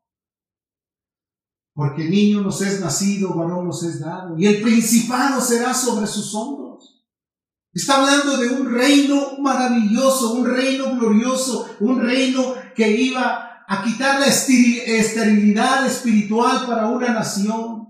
Porque 1.73 2.03
niño 2.03 2.41
nos 2.41 2.61
es 2.61 2.81
nacido, 2.81 3.33
varón 3.33 3.65
nos 3.65 3.83
es 3.83 4.01
dado, 4.01 4.37
y 4.37 4.45
el 4.47 4.61
principado 4.61 5.39
será 5.39 5.73
sobre 5.73 6.05
sus 6.07 6.35
hombros. 6.35 6.68
Está 7.79 7.95
hablando 7.95 8.35
de 8.35 8.49
un 8.49 8.73
reino 8.73 9.37
maravilloso, 9.39 10.33
un 10.33 10.45
reino 10.45 10.97
glorioso, 10.97 11.77
un 11.79 12.01
reino 12.01 12.53
que 12.75 12.91
iba 12.91 13.63
a 13.65 13.83
quitar 13.83 14.19
la 14.19 14.25
esterilidad 14.25 15.85
espiritual 15.85 16.67
para 16.67 16.87
una 16.87 17.13
nación. 17.13 17.87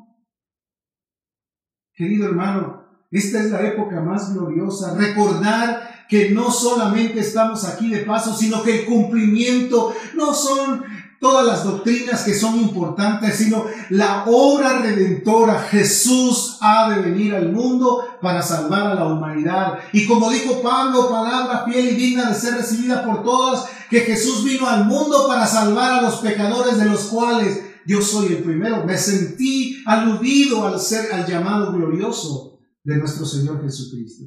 Querido 1.91 2.27
hermano, 2.27 2.83
esta 3.09 3.39
es 3.39 3.49
la 3.49 3.65
época 3.65 3.99
más 3.99 4.31
gloriosa. 4.31 4.93
Recordar 4.93 6.05
que 6.07 6.29
no 6.29 6.51
solamente 6.51 7.21
estamos 7.21 7.65
aquí 7.65 7.89
de 7.89 8.05
paso, 8.05 8.35
sino 8.35 8.61
que 8.61 8.81
el 8.81 8.85
cumplimiento 8.85 9.91
no 10.13 10.35
son 10.35 10.83
todas 11.19 11.45
las 11.45 11.63
doctrinas 11.63 12.23
que 12.23 12.33
son 12.33 12.59
importantes, 12.59 13.35
sino 13.35 13.65
la 13.89 14.23
obra 14.25 14.79
redentora. 14.79 15.59
Jesús 15.59 16.57
ha 16.61 16.89
de 16.89 17.01
venir 17.01 17.35
al 17.35 17.51
mundo 17.51 18.05
para 18.21 18.41
salvar 18.41 18.87
a 18.87 18.95
la 18.95 19.05
humanidad. 19.05 19.79
Y 19.91 20.05
como 20.05 20.29
dijo 20.29 20.61
Pablo, 20.61 21.09
palabra 21.09 21.65
fiel 21.65 21.89
y 21.89 21.95
digna 21.95 22.29
de 22.29 22.35
ser 22.35 22.55
recibida 22.55 23.03
por 23.03 23.23
todas, 23.23 23.65
que 23.89 24.01
Jesús 24.01 24.43
vino 24.43 24.67
al 24.67 24.85
mundo 24.85 25.27
para 25.27 25.45
salvar 25.45 25.99
a 25.99 26.01
los 26.01 26.17
pecadores 26.17 26.77
de 26.77 26.85
los 26.85 27.01
cuales 27.05 27.63
yo 27.85 28.01
soy 28.01 28.27
el 28.27 28.43
primero. 28.43 28.85
Me 28.85 28.97
sentí 28.97 29.83
aludido 29.85 30.65
al 30.65 30.79
ser, 30.79 31.11
al 31.11 31.25
llamado 31.25 31.73
glorioso 31.73 32.59
de 32.83 32.97
nuestro 32.97 33.25
Señor 33.25 33.61
Jesucristo. 33.63 34.25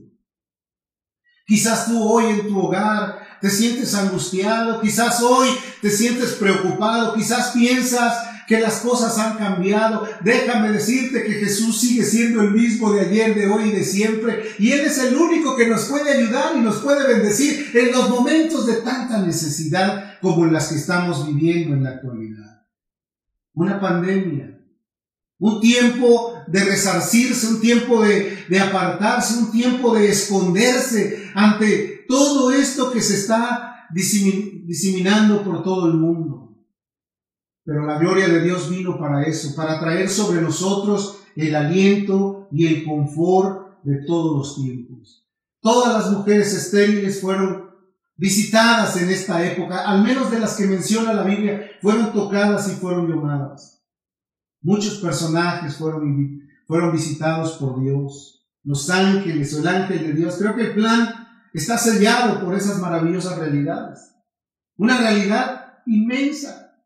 Quizás 1.47 1.87
tú 1.87 2.03
hoy 2.03 2.27
en 2.27 2.49
tu 2.49 2.59
hogar 2.59 3.22
te 3.43 3.51
sientes 3.51 3.93
angustiado, 3.97 4.81
quizás 4.81 5.21
hoy 5.21 5.49
te 5.81 5.91
sientes 5.91 6.35
preocupado, 6.35 7.15
quizás 7.15 7.51
piensas 7.51 8.17
que 8.47 8.61
las 8.61 8.77
cosas 8.77 9.19
han 9.19 9.37
cambiado. 9.37 10.09
Déjame 10.23 10.71
decirte 10.71 11.25
que 11.25 11.33
Jesús 11.33 11.81
sigue 11.81 12.05
siendo 12.05 12.41
el 12.41 12.53
mismo 12.53 12.93
de 12.93 13.01
ayer, 13.01 13.35
de 13.35 13.49
hoy 13.49 13.71
y 13.71 13.73
de 13.73 13.85
siempre. 13.85 14.45
Y 14.61 14.71
Él 14.71 14.83
es 14.83 14.97
el 14.99 15.17
único 15.17 15.57
que 15.57 15.67
nos 15.67 15.87
puede 15.87 16.13
ayudar 16.13 16.57
y 16.57 16.61
nos 16.61 16.77
puede 16.77 17.05
bendecir 17.13 17.73
en 17.75 17.91
los 17.91 18.09
momentos 18.09 18.65
de 18.65 18.75
tanta 18.77 19.19
necesidad 19.19 20.21
como 20.21 20.45
en 20.45 20.53
las 20.53 20.69
que 20.69 20.77
estamos 20.77 21.27
viviendo 21.27 21.75
en 21.75 21.83
la 21.83 21.91
actualidad. 21.91 22.63
Una 23.55 23.81
pandemia, 23.81 24.57
un 25.41 25.61
tiempo 25.61 26.41
de 26.47 26.65
resarcirse, 26.65 27.49
un 27.49 27.61
tiempo 27.61 28.05
de, 28.05 28.45
de, 28.49 28.61
apartarse, 28.61 29.37
un 29.39 29.51
tiempo 29.51 29.93
de 29.97 30.09
esconderse 30.11 31.29
ante 31.35 31.92
todo 32.13 32.53
esto 32.53 32.93
que 32.93 33.01
se 33.01 33.15
está 33.15 33.89
diseminando 33.91 35.43
por 35.43 35.63
todo 35.63 35.87
el 35.87 35.95
mundo. 35.95 36.59
Pero 37.65 37.87
la 37.87 37.99
gloria 37.99 38.29
de 38.29 38.43
Dios 38.43 38.69
vino 38.69 38.99
para 38.99 39.23
eso, 39.23 39.57
para 39.57 39.81
traer 39.81 40.11
sobre 40.11 40.43
nosotros 40.43 41.23
el 41.37 41.55
aliento 41.55 42.49
y 42.53 42.67
el 42.67 42.85
confort 42.85 43.83
de 43.83 44.05
todos 44.05 44.37
los 44.37 44.57
tiempos. 44.57 45.27
Todas 45.63 45.95
las 45.95 46.13
mujeres 46.13 46.53
estériles 46.53 47.19
fueron 47.19 47.71
visitadas 48.15 49.01
en 49.01 49.09
esta 49.09 49.43
época, 49.51 49.89
al 49.89 50.03
menos 50.03 50.31
de 50.31 50.39
las 50.39 50.55
que 50.55 50.67
menciona 50.67 51.15
la 51.15 51.25
Biblia, 51.25 51.63
fueron 51.81 52.13
tocadas 52.13 52.71
y 52.71 52.77
fueron 52.77 53.09
llamadas. 53.09 53.83
Muchos 54.61 54.99
personajes 54.99 55.77
fueron, 55.77 56.43
fueron 56.67 56.93
visitados 56.93 57.53
por 57.53 57.81
Dios, 57.81 58.47
los 58.65 58.91
ángeles 58.91 59.55
el 59.55 59.67
ángel 59.67 60.09
de 60.09 60.13
Dios. 60.13 60.37
Creo 60.37 60.55
que 60.55 60.67
el 60.67 60.75
plan 60.75 61.23
está 61.53 61.79
sellado 61.79 62.45
por 62.45 62.55
esas 62.55 62.79
maravillosas 62.79 63.39
realidades. 63.39 64.15
Una 64.77 64.99
realidad 64.99 65.79
inmensa. 65.87 66.77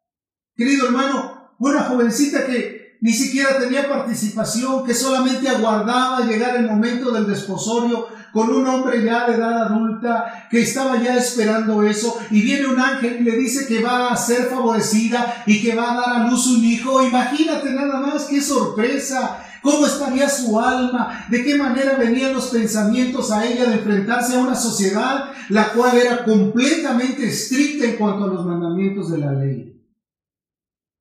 Querido 0.54 0.86
hermano, 0.86 1.50
una 1.58 1.84
jovencita 1.84 2.46
que 2.46 2.98
ni 3.00 3.12
siquiera 3.12 3.58
tenía 3.58 3.88
participación, 3.88 4.84
que 4.84 4.94
solamente 4.94 5.48
aguardaba 5.48 6.24
llegar 6.24 6.56
el 6.56 6.66
momento 6.66 7.10
del 7.10 7.26
desposorio 7.26 8.08
con 8.32 8.50
un 8.50 8.66
hombre 8.66 9.02
ya 9.04 9.26
de 9.26 9.36
edad 9.36 9.62
adulta 9.62 10.48
que 10.50 10.60
estaba 10.60 11.02
ya 11.02 11.16
esperando 11.16 11.82
eso 11.82 12.18
y 12.30 12.42
viene 12.42 12.66
un 12.66 12.78
ángel 12.78 13.18
y 13.20 13.24
le 13.24 13.36
dice 13.36 13.66
que 13.66 13.82
va 13.82 14.08
a 14.08 14.16
ser 14.16 14.46
favorecida 14.46 15.44
y 15.46 15.62
que 15.62 15.74
va 15.74 15.92
a 15.92 15.96
dar 15.96 16.16
a 16.16 16.28
luz 16.28 16.46
un 16.48 16.64
hijo. 16.64 17.02
Imagínate 17.06 17.70
nada 17.70 17.98
más 18.00 18.24
qué 18.24 18.42
sorpresa, 18.42 19.42
¿Cómo 19.66 19.84
estaría 19.84 20.28
su 20.28 20.60
alma? 20.60 21.26
¿De 21.28 21.42
qué 21.42 21.56
manera 21.56 21.96
venían 21.96 22.32
los 22.32 22.50
pensamientos 22.50 23.32
a 23.32 23.44
ella 23.44 23.68
de 23.68 23.78
enfrentarse 23.78 24.36
a 24.36 24.38
una 24.38 24.54
sociedad 24.54 25.32
la 25.48 25.72
cual 25.72 25.96
era 25.96 26.24
completamente 26.24 27.26
estricta 27.26 27.84
en 27.84 27.96
cuanto 27.96 28.26
a 28.26 28.28
los 28.28 28.46
mandamientos 28.46 29.10
de 29.10 29.18
la 29.18 29.32
ley? 29.32 29.84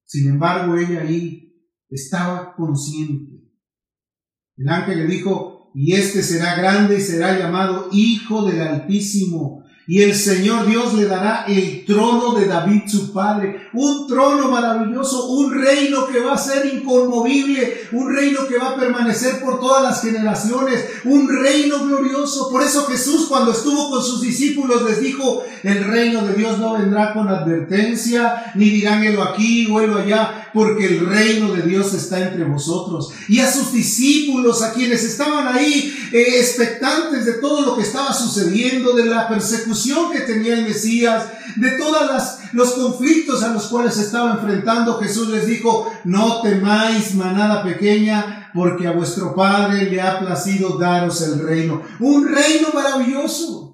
Sin 0.04 0.30
embargo, 0.30 0.76
ella 0.80 1.02
ahí 1.02 1.54
estaba 1.92 2.56
consciente. 2.56 3.40
El 4.58 4.68
ángel 4.68 4.98
le 4.98 5.06
dijo, 5.06 5.70
y 5.76 5.94
este 5.94 6.24
será 6.24 6.56
grande 6.56 6.98
y 6.98 7.02
será 7.02 7.38
llamado 7.38 7.90
Hijo 7.92 8.48
del 8.48 8.62
Altísimo, 8.62 9.64
Y 9.88 10.02
el 10.02 10.16
Señor 10.16 10.66
Dios 10.66 10.96
le 10.96 11.06
dará 11.06 11.46
el 11.48 11.86
trono 11.86 12.34
de 12.34 12.48
David 12.48 12.84
su 12.88 13.14
padre. 13.14 13.70
Un 13.74 14.08
trono 14.08 14.50
maravilloso, 14.50 15.28
un 15.28 15.54
reino 15.54 16.08
que 16.08 16.22
va 16.22 16.34
a 16.34 16.38
ser 16.40 16.66
inconmovible, 16.74 17.82
un 17.92 18.12
reino 18.12 18.48
que 18.48 18.58
va 18.58 18.70
a 18.70 18.76
permanecer 18.78 19.44
por 19.44 19.60
todas 19.60 19.84
las 19.84 20.02
generaciones, 20.02 20.86
un 21.04 21.30
reino 21.30 21.86
glorioso. 21.86 22.50
Por 22.50 22.64
eso 22.64 22.86
Jesús 22.86 23.28
cuando 23.30 23.52
estuvo 23.52 23.92
con 23.92 24.04
sus 24.04 24.22
discípulos 24.22 24.82
les 24.84 25.02
dijo, 25.02 25.44
el 25.62 25.84
reino 25.84 26.26
de 26.26 26.34
Dios 26.34 26.58
no 26.58 26.74
vendrá 26.74 27.14
con 27.14 27.28
advertencia, 27.28 28.54
ni 28.56 28.72
dirán 28.72 29.04
helo 29.04 29.22
aquí 29.22 29.68
o 29.72 29.80
helo 29.82 29.98
allá, 30.00 30.45
porque 30.56 30.86
el 30.86 31.06
reino 31.06 31.54
de 31.54 31.64
Dios 31.64 31.94
está 31.94 32.30
entre 32.30 32.46
vosotros. 32.46 33.12
Y 33.28 33.40
a 33.40 33.52
sus 33.52 33.74
discípulos, 33.74 34.64
a 34.64 34.74
quienes 34.74 35.04
estaban 35.04 35.54
ahí 35.54 35.94
eh, 36.14 36.40
expectantes 36.40 37.26
de 37.26 37.34
todo 37.34 37.66
lo 37.66 37.76
que 37.76 37.84
estaba 37.84 38.14
sucediendo, 38.14 38.94
de 38.94 39.06
la 39.06 39.28
persecución, 39.28 40.14
que 40.14 40.22
tenía 40.22 40.54
el 40.54 40.64
Mesías, 40.64 41.26
de 41.58 41.72
todos 41.72 42.10
los 42.54 42.72
conflictos 42.72 43.44
a 43.44 43.50
los 43.50 43.66
cuales 43.66 43.98
estaba 43.98 44.32
enfrentando, 44.32 44.98
Jesús 45.00 45.28
les 45.28 45.46
dijo, 45.46 45.92
no 46.06 46.42
temáis 46.42 47.14
manada 47.16 47.62
pequeña, 47.62 48.50
porque 48.54 48.88
a 48.88 48.92
vuestro 48.92 49.36
Padre 49.36 49.92
le 49.92 50.02
ha 50.02 50.20
placido 50.20 50.78
daros 50.78 51.22
el 51.22 51.40
reino. 51.40 51.82
Un 52.00 52.26
reino 52.34 52.70
maravilloso. 52.74 53.65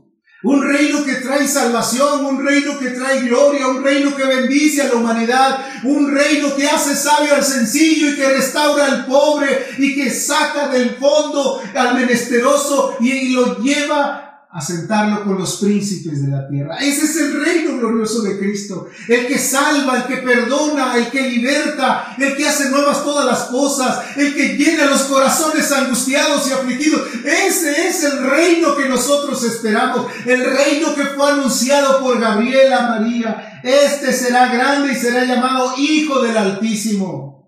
Un 0.44 0.68
reino 0.68 1.06
que 1.06 1.16
trae 1.16 1.48
salvación, 1.48 2.26
un 2.26 2.44
reino 2.44 2.80
que 2.80 2.90
trae 2.90 3.22
gloria, 3.22 3.68
un 3.68 3.84
reino 3.84 4.16
que 4.16 4.26
bendice 4.26 4.82
a 4.82 4.88
la 4.88 4.96
humanidad, 4.96 5.66
un 5.84 6.12
reino 6.12 6.56
que 6.56 6.68
hace 6.68 6.96
sabio 6.96 7.36
al 7.36 7.44
sencillo 7.44 8.10
y 8.10 8.16
que 8.16 8.28
restaura 8.28 8.86
al 8.86 9.06
pobre 9.06 9.68
y 9.78 9.94
que 9.94 10.10
saca 10.10 10.70
del 10.70 10.96
fondo 10.96 11.62
al 11.76 11.94
menesteroso 11.94 12.98
y 13.00 13.30
lo 13.30 13.60
lleva 13.60 14.31
asentarlo 14.54 15.24
con 15.24 15.38
los 15.38 15.58
príncipes 15.58 16.26
de 16.26 16.32
la 16.32 16.48
tierra. 16.48 16.78
Ese 16.78 17.06
es 17.06 17.16
el 17.16 17.42
reino 17.42 17.78
glorioso 17.78 18.22
de 18.22 18.38
Cristo, 18.38 18.90
el 19.08 19.28
que 19.28 19.38
salva, 19.38 19.98
el 19.98 20.04
que 20.04 20.18
perdona, 20.18 20.98
el 20.98 21.10
que 21.10 21.30
liberta, 21.30 22.16
el 22.18 22.36
que 22.36 22.48
hace 22.48 22.70
nuevas 22.70 23.04
todas 23.04 23.26
las 23.26 23.44
cosas, 23.46 24.18
el 24.18 24.36
que 24.36 24.58
llena 24.58 24.86
los 24.86 25.04
corazones 25.04 25.72
angustiados 25.72 26.50
y 26.50 26.52
afligidos. 26.52 27.02
Ese 27.24 27.88
es 27.88 28.04
el 28.04 28.24
reino 28.30 28.76
que 28.76 28.90
nosotros 28.90 29.42
esperamos, 29.44 30.08
el 30.26 30.44
reino 30.44 30.94
que 30.96 31.06
fue 31.06 31.32
anunciado 31.32 32.02
por 32.02 32.20
Gabriela 32.20 32.90
María. 32.90 33.62
Este 33.64 34.12
será 34.12 34.54
grande 34.54 34.92
y 34.92 34.96
será 34.96 35.24
llamado 35.24 35.76
Hijo 35.78 36.22
del 36.22 36.36
Altísimo. 36.36 37.41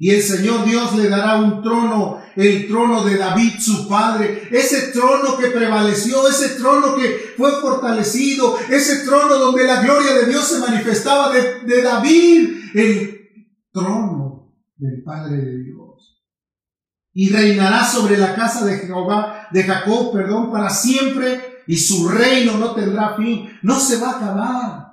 Y 0.00 0.10
el 0.10 0.22
Señor 0.22 0.64
Dios 0.64 0.94
le 0.94 1.08
dará 1.08 1.38
un 1.38 1.60
trono, 1.60 2.22
el 2.36 2.68
trono 2.68 3.02
de 3.04 3.16
David 3.16 3.58
su 3.58 3.88
padre, 3.88 4.48
ese 4.52 4.92
trono 4.92 5.36
que 5.36 5.48
prevaleció, 5.48 6.28
ese 6.28 6.50
trono 6.50 6.94
que 6.94 7.34
fue 7.36 7.50
fortalecido, 7.60 8.56
ese 8.70 9.04
trono 9.04 9.34
donde 9.34 9.64
la 9.64 9.82
gloria 9.82 10.14
de 10.14 10.26
Dios 10.26 10.46
se 10.46 10.60
manifestaba 10.60 11.32
de, 11.32 11.82
David, 11.82 12.48
el 12.74 13.28
trono 13.72 14.54
del 14.76 15.02
Padre 15.02 15.38
de 15.38 15.64
Dios. 15.64 16.22
Y 17.12 17.30
reinará 17.30 17.84
sobre 17.84 18.16
la 18.18 18.36
casa 18.36 18.64
de 18.64 18.78
Jehová, 18.78 19.48
de 19.50 19.64
Jacob, 19.64 20.12
perdón, 20.12 20.52
para 20.52 20.70
siempre, 20.70 21.64
y 21.66 21.76
su 21.76 22.08
reino 22.08 22.56
no 22.56 22.72
tendrá 22.76 23.16
fin, 23.16 23.50
no 23.62 23.80
se 23.80 23.98
va 23.98 24.10
a 24.10 24.16
acabar. 24.16 24.87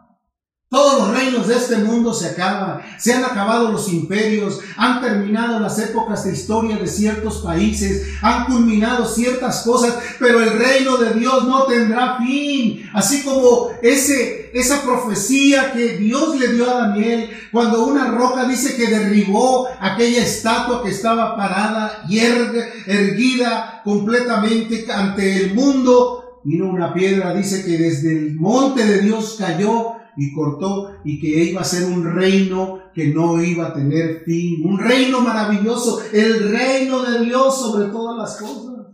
Todos 0.67 0.97
los 0.97 1.15
reinos 1.15 1.47
de 1.47 1.57
este 1.57 1.77
mundo 1.77 2.11
se 2.11 2.29
acaban, 2.29 2.81
se 2.97 3.13
han 3.13 3.23
acabado 3.23 3.71
los 3.71 3.87
imperios, 3.93 4.59
han 4.75 4.99
terminado 4.99 5.59
las 5.59 5.77
épocas 5.77 6.23
de 6.25 6.33
historia 6.33 6.77
de 6.77 6.87
ciertos 6.87 7.37
países, 7.43 8.07
han 8.23 8.45
culminado 8.47 9.05
ciertas 9.05 9.61
cosas, 9.61 9.93
pero 10.17 10.41
el 10.41 10.57
reino 10.57 10.97
de 10.97 11.13
Dios 11.13 11.47
no 11.47 11.65
tendrá 11.65 12.17
fin. 12.17 12.89
Así 12.95 13.21
como 13.23 13.69
ese, 13.83 14.49
esa 14.55 14.81
profecía 14.81 15.71
que 15.71 15.97
Dios 15.97 16.35
le 16.39 16.53
dio 16.53 16.67
a 16.67 16.87
Daniel 16.87 17.29
cuando 17.51 17.85
una 17.85 18.09
roca 18.09 18.45
dice 18.45 18.75
que 18.75 18.87
derribó 18.87 19.67
aquella 19.79 20.23
estatua 20.23 20.81
que 20.81 20.89
estaba 20.89 21.37
parada 21.37 22.05
y 22.09 22.17
erguida 22.17 23.81
completamente 23.83 24.91
ante 24.91 25.43
el 25.43 25.53
mundo. 25.53 26.41
Vino 26.43 26.69
una 26.69 26.91
piedra, 26.91 27.35
dice 27.35 27.63
que 27.63 27.77
desde 27.77 28.11
el 28.11 28.35
monte 28.35 28.83
de 28.83 29.01
Dios 29.01 29.35
cayó 29.39 29.94
y 30.17 30.33
cortó 30.33 30.97
y 31.03 31.19
que 31.19 31.43
iba 31.45 31.61
a 31.61 31.65
ser 31.65 31.85
un 31.85 32.03
reino 32.03 32.79
que 32.93 33.13
no 33.13 33.41
iba 33.41 33.67
a 33.67 33.73
tener 33.73 34.23
fin, 34.23 34.61
un 34.65 34.79
reino 34.79 35.21
maravilloso, 35.21 36.01
el 36.13 36.49
reino 36.51 37.01
de 37.03 37.25
Dios 37.25 37.59
sobre 37.59 37.89
todas 37.89 38.17
las 38.17 38.37
cosas. 38.37 38.87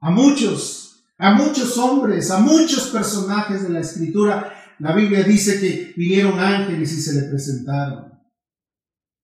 A 0.00 0.10
muchos, 0.10 1.04
a 1.18 1.34
muchos 1.34 1.76
hombres, 1.78 2.30
a 2.30 2.40
muchos 2.40 2.88
personajes 2.88 3.62
de 3.62 3.70
la 3.70 3.80
escritura, 3.80 4.52
la 4.78 4.94
Biblia 4.94 5.22
dice 5.22 5.60
que 5.60 5.92
vinieron 5.96 6.38
ángeles 6.38 6.92
y 6.92 7.00
se 7.00 7.14
le 7.14 7.28
presentaron. 7.28 8.12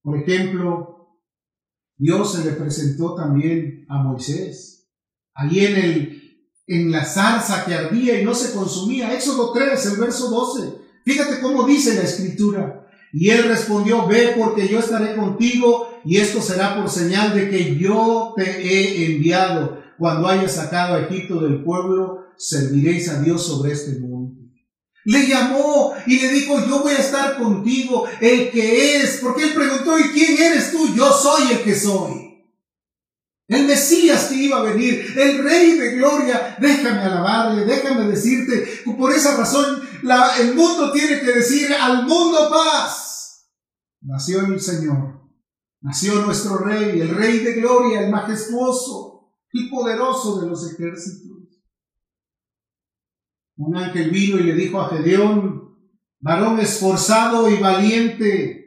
Por 0.03 0.19
ejemplo, 0.19 1.21
Dios 1.97 2.33
se 2.33 2.45
le 2.45 2.57
presentó 2.57 3.15
también 3.15 3.87
a 3.89 4.03
Moisés. 4.03 4.91
Allí 5.33 5.65
en 5.65 5.77
el 5.77 6.24
en 6.67 6.91
la 6.91 7.05
zarza 7.05 7.65
que 7.65 7.75
ardía 7.75 8.21
y 8.21 8.25
no 8.25 8.35
se 8.35 8.53
consumía. 8.53 9.15
Éxodo 9.15 9.53
3, 9.53 9.87
el 9.87 9.97
verso 9.99 10.31
12. 10.31 10.75
Fíjate 11.05 11.41
cómo 11.41 11.67
dice 11.67 11.95
la 11.95 12.03
escritura. 12.03 12.87
Y 13.13 13.31
él 13.31 13.45
respondió, 13.45 14.07
ve 14.07 14.35
porque 14.37 14.67
yo 14.67 14.81
estaré 14.81 15.15
contigo 15.15 16.01
y 16.05 16.17
esto 16.17 16.43
será 16.43 16.77
por 16.77 16.91
señal 16.91 17.35
de 17.35 17.49
que 17.49 17.77
yo 17.77 18.33
te 18.37 18.43
he 18.43 19.15
enviado. 19.15 19.83
Cuando 19.99 20.27
hayas 20.27 20.53
sacado 20.53 20.95
a 20.95 21.03
Egipto 21.03 21.41
del 21.41 21.63
pueblo, 21.63 22.25
serviréis 22.37 23.09
a 23.09 23.21
Dios 23.21 23.47
sobre 23.47 23.73
este 23.73 24.01
monte. 24.01 24.43
Le 25.05 25.29
llamó 25.29 25.93
y 26.07 26.19
le 26.19 26.31
dijo, 26.31 26.59
yo 26.67 26.81
voy 26.81 26.95
a 26.95 26.99
estar 26.99 27.37
contigo, 27.37 28.05
el 28.21 28.51
que 28.51 28.97
es, 28.97 29.19
porque 29.23 29.45
él 29.45 29.53
preguntó, 29.55 29.99
¿y 29.99 30.05
quién 30.05 30.41
eres 30.41 30.73
tú? 30.73 30.95
Yo 30.97 31.13
soy 31.13 31.53
el 31.53 31.59
que 31.61 31.75
soy. 31.75 32.24
El 33.47 33.67
Mesías 33.67 34.27
que 34.27 34.37
iba 34.37 34.59
a 34.59 34.63
venir, 34.63 35.05
el 35.17 35.45
Rey 35.45 35.77
de 35.79 35.97
Gloria, 35.97 36.57
déjame 36.59 37.03
alabarle, 37.03 37.67
déjame 37.67 38.09
decirte, 38.09 38.83
por 38.97 39.13
esa 39.13 39.37
razón 39.37 39.83
el 40.39 40.55
mundo 40.55 40.93
tiene 40.93 41.21
que 41.21 41.33
decir 41.33 41.73
al 41.73 42.07
mundo 42.07 42.49
paz. 42.51 43.51
Nació 44.01 44.41
el 44.47 44.61
Señor, 44.61 45.29
nació 45.81 46.23
nuestro 46.23 46.59
Rey, 46.59 47.01
el 47.01 47.15
Rey 47.15 47.41
de 47.41 47.55
Gloria, 47.55 48.01
el 48.01 48.11
majestuoso 48.11 49.31
y 49.53 49.69
poderoso 49.69 50.41
de 50.41 50.49
los 50.49 50.73
ejércitos. 50.73 51.33
Un 53.57 53.77
ángel 53.77 54.11
vino 54.11 54.39
y 54.39 54.43
le 54.45 54.55
dijo 54.55 54.81
a 54.81 54.89
Gedeón, 54.89 55.79
varón 56.21 56.61
esforzado 56.61 57.49
y 57.51 57.59
valiente, 57.59 58.64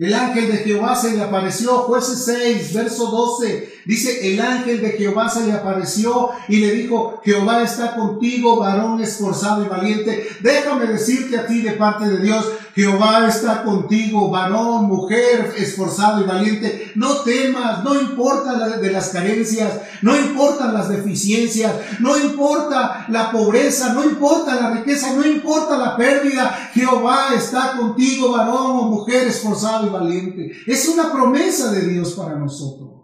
el 0.00 0.14
ángel 0.14 0.50
de 0.50 0.56
Jehová 0.58 0.96
se 0.96 1.14
le 1.14 1.20
apareció, 1.20 1.80
jueces 1.80 2.24
6, 2.24 2.72
verso 2.72 3.06
12. 3.10 3.80
Dice, 3.84 4.32
el 4.32 4.40
ángel 4.40 4.80
de 4.80 4.92
Jehová 4.92 5.28
se 5.28 5.44
le 5.44 5.52
apareció 5.52 6.30
y 6.48 6.56
le 6.56 6.72
dijo, 6.72 7.20
Jehová 7.22 7.62
está 7.62 7.94
contigo, 7.94 8.58
varón 8.58 9.02
esforzado 9.02 9.62
y 9.62 9.68
valiente. 9.68 10.26
Déjame 10.40 10.86
decirte 10.86 11.38
a 11.38 11.46
ti 11.46 11.60
de 11.60 11.72
parte 11.72 12.08
de 12.08 12.22
Dios, 12.22 12.50
Jehová 12.74 13.26
está 13.28 13.64
contigo, 13.64 14.30
varón, 14.30 14.86
mujer, 14.86 15.54
esforzado 15.56 16.20
y 16.20 16.24
valiente. 16.24 16.92
No 16.94 17.16
temas, 17.22 17.82
no 17.82 18.00
importa 18.00 18.78
de 18.78 18.90
las 18.90 19.08
carencias, 19.10 19.80
no 20.02 20.16
importan 20.16 20.74
las 20.74 20.88
deficiencias, 20.88 21.72
no 22.00 22.16
importa 22.18 23.06
la 23.08 23.30
pobreza, 23.30 23.92
no 23.92 24.04
importa 24.04 24.54
la 24.54 24.70
riqueza, 24.70 25.14
no 25.14 25.26
importa 25.26 25.76
la 25.78 25.96
pérdida. 25.96 26.70
Jehová 26.72 27.34
está 27.34 27.76
contigo, 27.76 28.32
varón 28.32 28.78
o 28.78 28.82
mujer, 28.82 29.26
esforzado 29.28 29.86
y 29.86 29.90
valiente. 29.90 30.52
Es 30.66 30.88
una 30.88 31.12
promesa 31.12 31.72
de 31.72 31.88
Dios 31.88 32.12
para 32.12 32.36
nosotros. 32.36 32.99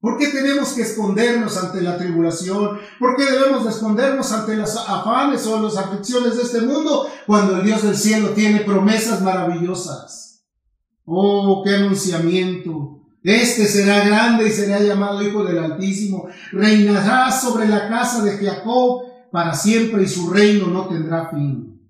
¿Por 0.00 0.16
qué 0.16 0.28
tenemos 0.28 0.74
que 0.74 0.82
escondernos 0.82 1.56
ante 1.56 1.80
la 1.80 1.98
tribulación? 1.98 2.78
¿Por 3.00 3.16
qué 3.16 3.24
debemos 3.24 3.66
escondernos 3.66 4.30
ante 4.32 4.56
las 4.56 4.76
afanes 4.76 5.44
o 5.46 5.60
las 5.60 5.76
aflicciones 5.76 6.36
de 6.36 6.42
este 6.42 6.60
mundo 6.60 7.08
cuando 7.26 7.56
el 7.56 7.64
Dios 7.64 7.82
del 7.82 7.96
cielo 7.96 8.30
tiene 8.30 8.60
promesas 8.60 9.22
maravillosas? 9.22 10.44
Oh, 11.04 11.62
qué 11.64 11.74
anunciamiento. 11.74 13.02
Este 13.24 13.66
será 13.66 14.04
grande 14.04 14.46
y 14.46 14.52
será 14.52 14.78
llamado 14.78 15.20
Hijo 15.20 15.42
del 15.42 15.58
Altísimo. 15.58 16.28
Reinará 16.52 17.32
sobre 17.32 17.66
la 17.66 17.88
casa 17.88 18.22
de 18.22 18.38
Jacob 18.38 19.02
para 19.32 19.52
siempre 19.52 20.04
y 20.04 20.08
su 20.08 20.30
reino 20.30 20.68
no 20.68 20.86
tendrá 20.86 21.28
fin. 21.28 21.82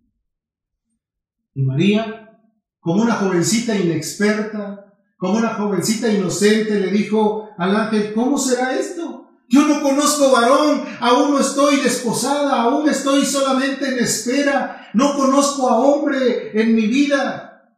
Y 1.54 1.62
María, 1.62 2.40
como 2.80 3.02
una 3.02 3.16
jovencita 3.16 3.76
inexperta, 3.76 4.88
como 5.18 5.37
una 5.37 5.54
jovencita 5.54 6.11
inocente, 6.11 6.81
le 6.81 6.90
dijo 6.90 7.50
al 7.59 7.76
ángel, 7.76 8.14
¿cómo 8.14 8.38
será 8.38 8.78
esto? 8.78 9.28
Yo 9.48 9.66
no 9.66 9.83
conozco 9.83 10.31
varón, 10.31 10.85
aún 11.00 11.33
no 11.33 11.40
estoy 11.40 11.81
desposada, 11.81 12.62
aún 12.62 12.88
estoy 12.88 13.24
solamente 13.24 13.88
en 13.88 13.98
espera, 13.98 14.90
no 14.94 15.16
conozco 15.16 15.68
a 15.68 15.81
hombre 15.81 16.52
en 16.54 16.74
mi 16.74 16.87
vida. 16.87 17.74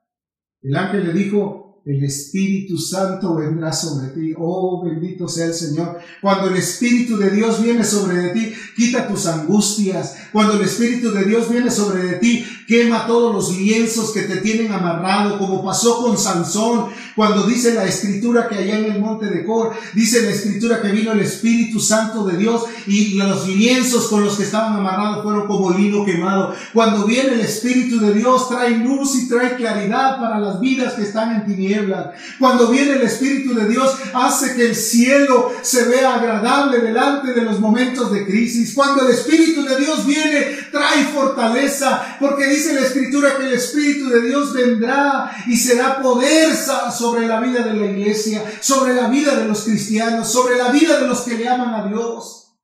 El 0.60 0.76
ángel 0.76 1.06
le 1.06 1.12
dijo, 1.14 1.60
el 1.86 2.04
Espíritu 2.04 2.76
Santo 2.76 3.34
vendrá 3.36 3.72
sobre 3.72 4.08
ti. 4.08 4.34
Oh, 4.36 4.84
bendito 4.84 5.26
sea 5.26 5.46
el 5.46 5.54
Señor. 5.54 5.98
Cuando 6.20 6.48
el 6.48 6.56
Espíritu 6.56 7.16
de 7.16 7.30
Dios 7.30 7.62
viene 7.62 7.84
sobre 7.84 8.28
ti, 8.30 8.52
quita 8.76 9.08
tus 9.08 9.26
angustias. 9.26 10.16
Cuando 10.32 10.54
el 10.54 10.62
Espíritu 10.62 11.10
de 11.10 11.24
Dios 11.24 11.50
viene 11.50 11.70
sobre 11.70 12.02
de 12.04 12.14
ti, 12.14 12.46
quema 12.66 13.06
todos 13.06 13.34
los 13.34 13.56
lienzos 13.56 14.12
que 14.12 14.22
te 14.22 14.36
tienen 14.36 14.72
amarrado, 14.72 15.38
como 15.38 15.64
pasó 15.64 16.02
con 16.02 16.16
Sansón, 16.16 16.86
cuando 17.16 17.46
dice 17.46 17.74
la 17.74 17.84
escritura 17.84 18.48
que 18.48 18.56
allá 18.56 18.78
en 18.78 18.92
el 18.92 19.00
monte 19.00 19.26
de 19.26 19.44
Cor, 19.44 19.72
dice 19.92 20.22
la 20.22 20.30
escritura 20.30 20.80
que 20.80 20.92
vino 20.92 21.12
el 21.12 21.20
Espíritu 21.20 21.80
Santo 21.80 22.24
de 22.24 22.36
Dios 22.36 22.64
y 22.86 23.14
los 23.14 23.48
lienzos 23.48 24.06
con 24.08 24.24
los 24.24 24.36
que 24.36 24.44
estaban 24.44 24.74
amarrados 24.74 25.22
fueron 25.22 25.46
como 25.46 25.76
lino 25.76 26.04
quemado. 26.04 26.54
Cuando 26.72 27.06
viene 27.06 27.34
el 27.34 27.40
Espíritu 27.40 27.98
de 27.98 28.14
Dios, 28.14 28.48
trae 28.48 28.78
luz 28.78 29.16
y 29.16 29.28
trae 29.28 29.56
claridad 29.56 30.18
para 30.18 30.38
las 30.38 30.60
vidas 30.60 30.94
que 30.94 31.02
están 31.02 31.34
en 31.34 31.46
tinieblas. 31.46 32.10
Cuando 32.38 32.68
viene 32.68 32.92
el 32.92 33.02
Espíritu 33.02 33.54
de 33.54 33.68
Dios, 33.68 33.96
hace 34.14 34.54
que 34.54 34.66
el 34.66 34.76
cielo 34.76 35.52
se 35.62 35.84
vea 35.84 36.14
agradable 36.14 36.78
delante 36.78 37.32
de 37.32 37.42
los 37.42 37.58
momentos 37.60 38.12
de 38.12 38.26
crisis. 38.26 38.59
Cuando 38.74 39.06
el 39.06 39.14
Espíritu 39.14 39.62
de 39.64 39.76
Dios 39.76 40.06
viene, 40.06 40.58
trae 40.70 41.04
fortaleza, 41.04 42.16
porque 42.18 42.46
dice 42.46 42.74
la 42.74 42.82
Escritura 42.82 43.36
que 43.36 43.46
el 43.46 43.52
Espíritu 43.54 44.08
de 44.08 44.22
Dios 44.22 44.52
vendrá 44.52 45.30
y 45.46 45.56
será 45.56 46.00
poder 46.00 46.54
sobre 46.54 47.26
la 47.26 47.40
vida 47.40 47.62
de 47.62 47.74
la 47.74 47.86
iglesia, 47.86 48.42
sobre 48.60 48.94
la 48.94 49.08
vida 49.08 49.36
de 49.36 49.46
los 49.46 49.62
cristianos, 49.62 50.30
sobre 50.30 50.56
la 50.56 50.70
vida 50.70 51.00
de 51.00 51.06
los 51.06 51.20
que 51.20 51.36
le 51.36 51.48
aman 51.48 51.74
a 51.74 51.88
Dios. 51.88 52.58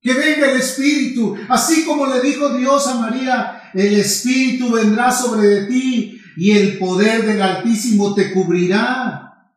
Que 0.00 0.14
venga 0.14 0.50
el 0.50 0.58
Espíritu, 0.58 1.36
así 1.48 1.84
como 1.84 2.06
le 2.06 2.20
dijo 2.20 2.50
Dios 2.50 2.86
a 2.86 2.94
María, 2.94 3.70
el 3.74 3.94
Espíritu 4.00 4.70
vendrá 4.70 5.12
sobre 5.12 5.66
ti 5.66 6.20
y 6.36 6.52
el 6.52 6.78
poder 6.78 7.26
del 7.26 7.42
Altísimo 7.42 8.14
te 8.14 8.32
cubrirá 8.32 9.52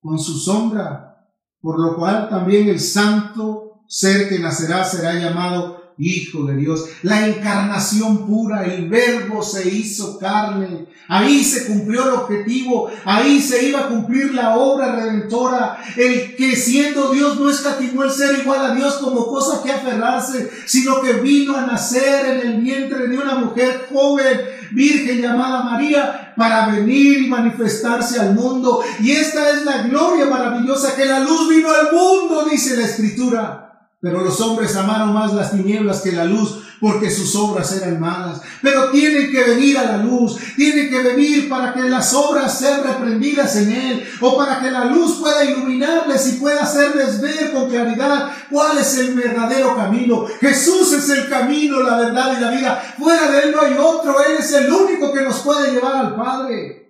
con 0.00 0.18
su 0.18 0.38
sombra, 0.38 1.26
por 1.60 1.80
lo 1.80 1.96
cual 1.96 2.28
también 2.28 2.68
el 2.68 2.80
santo 2.80 3.69
ser 3.90 4.28
que 4.28 4.38
nacerá 4.38 4.84
será 4.84 5.14
llamado 5.14 5.80
Hijo 6.02 6.44
de 6.44 6.56
Dios, 6.56 6.86
la 7.02 7.26
encarnación 7.26 8.26
pura, 8.26 8.64
el 8.64 8.88
verbo 8.88 9.42
se 9.42 9.68
hizo 9.68 10.18
carne, 10.18 10.86
ahí 11.08 11.44
se 11.44 11.66
cumplió 11.66 12.04
el 12.04 12.14
objetivo, 12.14 12.90
ahí 13.04 13.38
se 13.38 13.68
iba 13.68 13.80
a 13.80 13.88
cumplir 13.88 14.32
la 14.32 14.56
obra 14.56 14.96
redentora, 14.96 15.76
el 15.98 16.36
que 16.36 16.56
siendo 16.56 17.12
Dios 17.12 17.38
no 17.38 17.50
escatimó 17.50 18.04
el 18.04 18.10
ser 18.10 18.38
igual 18.38 18.64
a 18.64 18.74
Dios 18.74 18.94
como 18.94 19.26
cosa 19.26 19.62
que 19.62 19.72
aferrarse, 19.72 20.50
sino 20.64 21.02
que 21.02 21.14
vino 21.14 21.54
a 21.54 21.66
nacer 21.66 22.24
en 22.24 22.48
el 22.48 22.60
vientre 22.62 23.06
de 23.06 23.18
una 23.18 23.34
mujer 23.34 23.86
joven, 23.92 24.40
virgen 24.72 25.20
llamada 25.20 25.64
María, 25.64 26.32
para 26.34 26.68
venir 26.68 27.24
y 27.24 27.28
manifestarse 27.28 28.18
al 28.18 28.34
mundo. 28.34 28.82
Y 29.00 29.10
esta 29.10 29.50
es 29.50 29.66
la 29.66 29.82
gloria 29.82 30.24
maravillosa 30.24 30.96
que 30.96 31.04
la 31.04 31.20
luz 31.20 31.46
vino 31.50 31.68
al 31.70 31.92
mundo, 31.92 32.48
dice 32.50 32.78
la 32.78 32.86
escritura. 32.86 33.69
Pero 34.00 34.24
los 34.24 34.40
hombres 34.40 34.74
amaron 34.76 35.12
más 35.12 35.34
las 35.34 35.52
tinieblas 35.52 36.00
que 36.00 36.12
la 36.12 36.24
luz 36.24 36.62
porque 36.80 37.10
sus 37.10 37.36
obras 37.36 37.70
eran 37.76 38.00
malas. 38.00 38.40
Pero 38.62 38.90
tienen 38.90 39.30
que 39.30 39.44
venir 39.44 39.76
a 39.76 39.84
la 39.84 39.96
luz, 39.98 40.38
tienen 40.56 40.88
que 40.88 41.02
venir 41.02 41.48
para 41.48 41.74
que 41.74 41.82
las 41.82 42.14
obras 42.14 42.58
sean 42.58 42.82
reprendidas 42.82 43.54
en 43.56 43.70
Él 43.70 44.08
o 44.20 44.36
para 44.36 44.60
que 44.60 44.70
la 44.70 44.86
luz 44.86 45.18
pueda 45.20 45.44
iluminarles 45.44 46.26
y 46.32 46.38
pueda 46.38 46.62
hacerles 46.62 47.20
ver 47.20 47.52
con 47.52 47.68
claridad 47.68 48.32
cuál 48.50 48.78
es 48.78 48.96
el 48.96 49.14
verdadero 49.14 49.76
camino. 49.76 50.26
Jesús 50.40 50.94
es 50.94 51.10
el 51.10 51.28
camino, 51.28 51.82
la 51.82 51.98
verdad 51.98 52.38
y 52.38 52.40
la 52.40 52.50
vida. 52.50 52.94
Fuera 52.98 53.30
de 53.30 53.42
Él 53.42 53.52
no 53.52 53.60
hay 53.60 53.74
otro, 53.78 54.16
Él 54.22 54.36
es 54.38 54.50
el 54.52 54.72
único 54.72 55.12
que 55.12 55.22
nos 55.22 55.40
puede 55.40 55.72
llevar 55.72 55.96
al 55.96 56.16
Padre. 56.16 56.80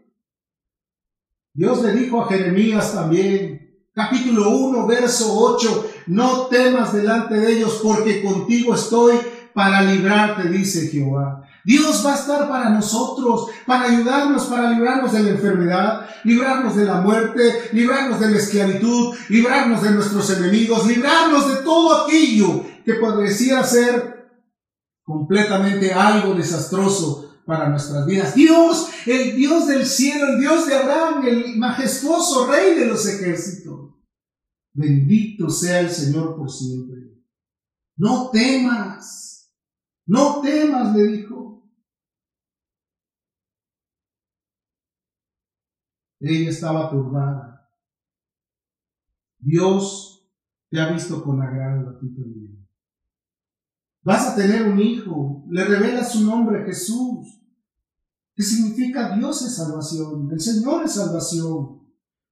Dios 1.52 1.82
le 1.82 1.92
dijo 1.92 2.22
a 2.22 2.28
Jeremías 2.28 2.94
también, 2.94 3.60
capítulo 3.92 4.50
1, 4.50 4.86
verso 4.86 5.36
8, 5.36 5.89
no 6.10 6.46
temas 6.46 6.92
delante 6.92 7.36
de 7.36 7.52
ellos 7.52 7.78
porque 7.82 8.20
contigo 8.20 8.74
estoy 8.74 9.16
para 9.54 9.82
librarte, 9.82 10.48
dice 10.48 10.88
Jehová. 10.88 11.44
Dios 11.64 12.04
va 12.04 12.14
a 12.14 12.16
estar 12.16 12.48
para 12.48 12.70
nosotros, 12.70 13.46
para 13.64 13.84
ayudarnos, 13.84 14.46
para 14.46 14.70
librarnos 14.70 15.12
de 15.12 15.22
la 15.22 15.30
enfermedad, 15.30 16.08
librarnos 16.24 16.74
de 16.74 16.84
la 16.84 17.00
muerte, 17.00 17.68
librarnos 17.72 18.18
de 18.18 18.30
la 18.30 18.38
esclavitud, 18.38 19.14
librarnos 19.28 19.82
de 19.82 19.90
nuestros 19.92 20.30
enemigos, 20.30 20.86
librarnos 20.86 21.48
de 21.48 21.62
todo 21.62 22.04
aquello 22.04 22.64
que 22.84 22.94
podría 22.94 23.62
ser 23.62 24.30
completamente 25.04 25.92
algo 25.92 26.34
desastroso 26.34 27.36
para 27.46 27.68
nuestras 27.68 28.04
vidas. 28.04 28.34
Dios, 28.34 28.88
el 29.06 29.36
Dios 29.36 29.68
del 29.68 29.86
cielo, 29.86 30.26
el 30.26 30.40
Dios 30.40 30.66
de 30.66 30.74
Abraham, 30.74 31.24
el 31.26 31.56
majestuoso 31.56 32.48
Rey 32.48 32.74
de 32.74 32.86
los 32.86 33.06
ejércitos. 33.06 33.79
Bendito 34.72 35.50
sea 35.50 35.80
el 35.80 35.90
Señor 35.90 36.36
por 36.36 36.50
siempre. 36.50 37.10
No 37.96 38.30
temas, 38.30 39.52
no 40.06 40.40
temas, 40.40 40.94
le 40.94 41.02
dijo. 41.04 41.70
Ella 46.20 46.50
estaba 46.50 46.90
turbada. 46.90 47.70
Dios 49.38 50.28
te 50.68 50.80
ha 50.80 50.92
visto 50.92 51.22
con 51.24 51.42
agrado 51.42 51.90
a 51.90 51.98
ti 51.98 52.08
también. 52.14 52.68
Vas 54.02 54.28
a 54.28 54.36
tener 54.36 54.70
un 54.70 54.80
hijo, 54.80 55.44
le 55.50 55.64
revela 55.64 56.04
su 56.04 56.24
nombre 56.24 56.64
Jesús, 56.64 57.42
que 58.34 58.42
significa 58.42 59.16
Dios 59.16 59.42
es 59.42 59.56
salvación, 59.56 60.30
el 60.30 60.40
Señor 60.40 60.84
es 60.84 60.94
salvación 60.94 61.79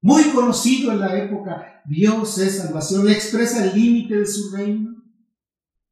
muy 0.00 0.30
conocido 0.30 0.92
en 0.92 1.00
la 1.00 1.18
época, 1.18 1.82
Dios 1.86 2.38
es 2.38 2.58
salvación, 2.58 3.08
expresa 3.08 3.64
el 3.64 3.74
límite 3.74 4.18
de 4.18 4.26
su 4.26 4.54
reino, 4.54 5.02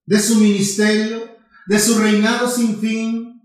de 0.04 0.18
su 0.20 0.38
ministerio, 0.38 1.18
de 1.66 1.78
su 1.78 1.98
reinado 1.98 2.48
sin 2.48 2.76
fin. 2.76 3.42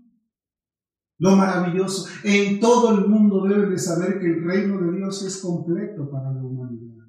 Lo 1.18 1.36
maravilloso, 1.36 2.08
en 2.24 2.58
todo 2.60 2.96
el 2.96 3.08
mundo 3.08 3.44
deben 3.44 3.70
de 3.70 3.78
saber 3.78 4.18
que 4.18 4.26
el 4.26 4.44
reino 4.44 4.80
de 4.80 4.98
Dios 4.98 5.22
es 5.22 5.38
completo 5.38 6.10
para 6.10 6.32
la 6.32 6.42
humanidad. 6.42 7.06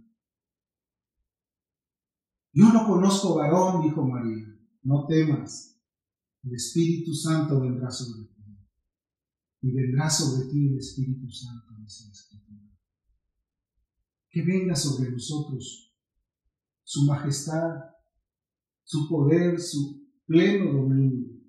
Yo 2.53 2.71
no 2.71 2.85
conozco 2.87 3.35
varón, 3.35 3.81
dijo 3.81 4.07
María, 4.07 4.45
no 4.83 5.07
temas, 5.07 5.81
el 6.43 6.53
Espíritu 6.53 7.13
Santo 7.13 7.59
vendrá 7.59 7.89
sobre 7.89 8.27
ti. 8.27 8.33
Y 9.61 9.71
vendrá 9.71 10.09
sobre 10.09 10.47
ti 10.51 10.67
el 10.67 10.77
Espíritu 10.77 11.29
Santo, 11.31 11.73
dice 11.79 12.11
que 14.33 14.41
venga 14.41 14.75
sobre 14.75 15.11
nosotros 15.11 15.95
su 16.83 17.05
majestad, 17.05 17.85
su 18.83 19.07
poder, 19.07 19.59
su 19.59 20.09
pleno 20.25 20.73
dominio. 20.73 21.39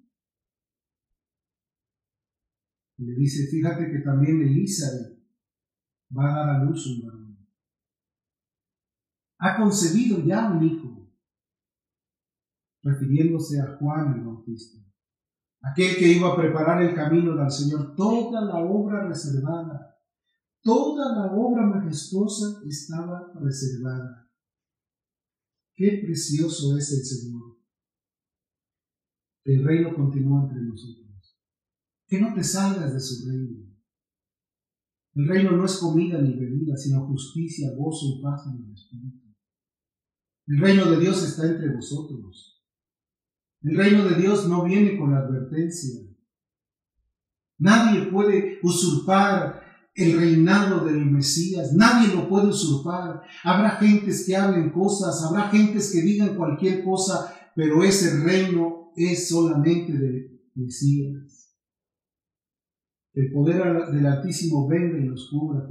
Y 2.98 3.04
le 3.06 3.14
dice, 3.14 3.48
fíjate 3.50 3.90
que 3.90 4.00
también 4.00 4.42
Elizabeth 4.42 5.18
va 6.16 6.30
a 6.30 6.36
dar 6.36 6.56
a 6.56 6.64
luz 6.64 6.86
un 6.86 7.06
varón. 7.06 7.48
Ha 9.38 9.56
concebido 9.56 10.22
ya 10.22 10.50
un 10.50 10.62
hijo, 10.62 11.10
refiriéndose 12.82 13.62
a 13.62 13.78
Juan 13.78 14.14
el 14.14 14.24
Bautista, 14.26 14.78
aquel 15.62 15.96
que 15.96 16.12
iba 16.12 16.34
a 16.34 16.36
preparar 16.36 16.82
el 16.82 16.94
camino 16.94 17.34
del 17.34 17.50
Señor, 17.50 17.96
toda 17.96 18.42
la 18.42 18.58
obra 18.58 19.08
reservada 19.08 19.93
Toda 20.64 21.14
la 21.14 21.34
obra 21.34 21.66
majestuosa 21.66 22.62
estaba 22.66 23.30
reservada. 23.38 24.30
Qué 25.74 26.00
precioso 26.02 26.78
es 26.78 26.90
el 26.90 27.04
Señor. 27.04 27.58
El 29.44 29.62
reino 29.62 29.94
continúa 29.94 30.44
entre 30.44 30.62
nosotros. 30.62 31.38
Que 32.06 32.18
no 32.18 32.32
te 32.32 32.42
salgas 32.42 32.94
de 32.94 33.00
su 33.00 33.28
reino. 33.28 33.74
El 35.16 35.28
reino 35.28 35.52
no 35.52 35.66
es 35.66 35.76
comida 35.76 36.18
ni 36.22 36.32
bebida, 36.32 36.78
sino 36.78 37.06
justicia, 37.08 37.74
gozo 37.76 38.16
y 38.16 38.22
paz 38.22 38.46
en 38.46 38.64
el 38.64 38.72
Espíritu. 38.72 39.34
El 40.46 40.60
reino 40.60 40.90
de 40.90 40.98
Dios 40.98 41.22
está 41.24 41.46
entre 41.46 41.74
vosotros. 41.74 42.64
El 43.60 43.76
reino 43.76 44.08
de 44.08 44.14
Dios 44.14 44.48
no 44.48 44.64
viene 44.64 44.98
con 44.98 45.12
advertencia. 45.12 46.00
Nadie 47.58 48.10
puede 48.10 48.60
usurpar 48.62 49.63
el 49.94 50.18
reinado 50.18 50.84
del 50.84 51.06
Mesías. 51.06 51.72
Nadie 51.72 52.14
lo 52.14 52.28
puede 52.28 52.48
usurpar. 52.48 53.22
Habrá 53.44 53.70
gentes 53.76 54.24
que 54.26 54.36
hablen 54.36 54.70
cosas, 54.70 55.22
habrá 55.22 55.48
gentes 55.50 55.92
que 55.92 56.02
digan 56.02 56.36
cualquier 56.36 56.84
cosa, 56.84 57.32
pero 57.54 57.82
ese 57.84 58.22
reino 58.22 58.92
es 58.96 59.28
solamente 59.28 59.92
del 59.92 60.40
Mesías. 60.54 61.54
El 63.12 63.32
poder 63.32 63.92
del 63.92 64.06
Altísimo 64.06 64.66
venga 64.66 64.98
y 64.98 65.04
nos 65.04 65.30
cubra, 65.30 65.68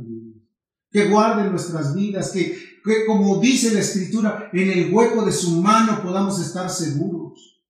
Que 0.90 1.10
guarde 1.10 1.50
nuestras 1.50 1.94
vidas, 1.94 2.32
que, 2.32 2.58
que 2.84 3.06
como 3.06 3.42
dice 3.42 3.74
la 3.74 3.82
Escritura, 3.82 4.50
en 4.54 4.72
el 4.72 4.94
hueco 4.94 5.26
de 5.26 5.34
su 5.34 5.62
mano 5.62 6.02
podamos 6.02 6.40
estar 6.40 6.70
seguros. 6.70 7.62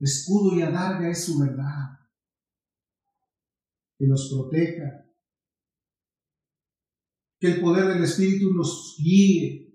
Escudo 0.00 0.56
y 0.56 0.62
adarga 0.62 1.08
es 1.08 1.24
su 1.24 1.38
verdad. 1.38 2.00
Que 3.96 4.08
nos 4.08 4.28
proteja, 4.28 5.04
que 7.44 7.50
el 7.50 7.60
poder 7.60 7.88
del 7.88 8.02
Espíritu 8.02 8.54
nos 8.54 8.96
guíe, 8.98 9.70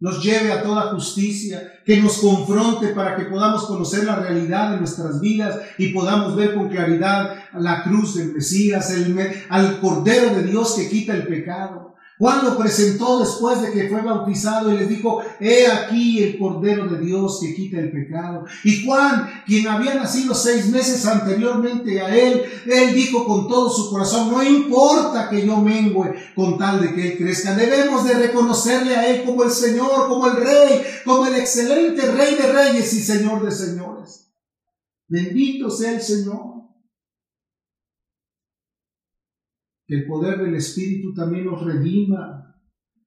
nos 0.00 0.20
lleve 0.20 0.50
a 0.50 0.64
toda 0.64 0.92
justicia, 0.92 1.80
que 1.86 2.02
nos 2.02 2.18
confronte 2.18 2.88
para 2.88 3.14
que 3.14 3.26
podamos 3.26 3.66
conocer 3.66 4.02
la 4.02 4.16
realidad 4.16 4.72
de 4.72 4.78
nuestras 4.78 5.20
vidas 5.20 5.60
y 5.78 5.92
podamos 5.92 6.34
ver 6.34 6.56
con 6.56 6.68
claridad 6.68 7.36
la 7.54 7.84
cruz 7.84 8.16
del 8.16 8.34
Mesías, 8.34 8.90
el, 8.90 9.16
al 9.48 9.78
Cordero 9.78 10.34
de 10.34 10.42
Dios 10.42 10.74
que 10.74 10.88
quita 10.88 11.14
el 11.14 11.28
pecado. 11.28 11.91
Juan 12.22 12.44
lo 12.44 12.56
presentó 12.56 13.18
después 13.18 13.60
de 13.62 13.72
que 13.72 13.88
fue 13.88 14.00
bautizado 14.00 14.72
y 14.72 14.78
les 14.78 14.88
dijo, 14.88 15.20
he 15.40 15.66
aquí 15.66 16.22
el 16.22 16.38
Cordero 16.38 16.86
de 16.86 17.00
Dios 17.00 17.40
que 17.42 17.52
quita 17.52 17.80
el 17.80 17.90
pecado. 17.90 18.44
Y 18.62 18.84
Juan, 18.84 19.42
quien 19.44 19.66
había 19.66 19.96
nacido 19.96 20.32
seis 20.32 20.68
meses 20.68 21.04
anteriormente 21.04 22.00
a 22.00 22.16
él, 22.16 22.44
él 22.64 22.94
dijo 22.94 23.26
con 23.26 23.48
todo 23.48 23.68
su 23.68 23.90
corazón, 23.90 24.30
no 24.30 24.40
importa 24.40 25.28
que 25.28 25.44
yo 25.44 25.56
mengüe 25.56 26.14
con 26.36 26.56
tal 26.56 26.80
de 26.80 26.94
que 26.94 27.08
él 27.10 27.18
crezca, 27.18 27.56
debemos 27.56 28.04
de 28.04 28.14
reconocerle 28.14 28.94
a 28.94 29.08
él 29.08 29.24
como 29.24 29.42
el 29.42 29.50
Señor, 29.50 30.06
como 30.06 30.28
el 30.28 30.36
Rey, 30.36 30.80
como 31.04 31.26
el 31.26 31.34
excelente 31.34 32.02
Rey 32.02 32.36
de 32.36 32.52
Reyes 32.52 32.92
y 32.92 33.00
Señor 33.00 33.44
de 33.44 33.50
Señores. 33.50 34.28
Bendito 35.08 35.68
sea 35.68 35.94
el 35.94 36.00
Señor. 36.00 36.51
El 39.94 40.06
poder 40.06 40.38
del 40.38 40.54
Espíritu 40.54 41.12
también 41.14 41.46
nos 41.46 41.64
redima, 41.64 42.52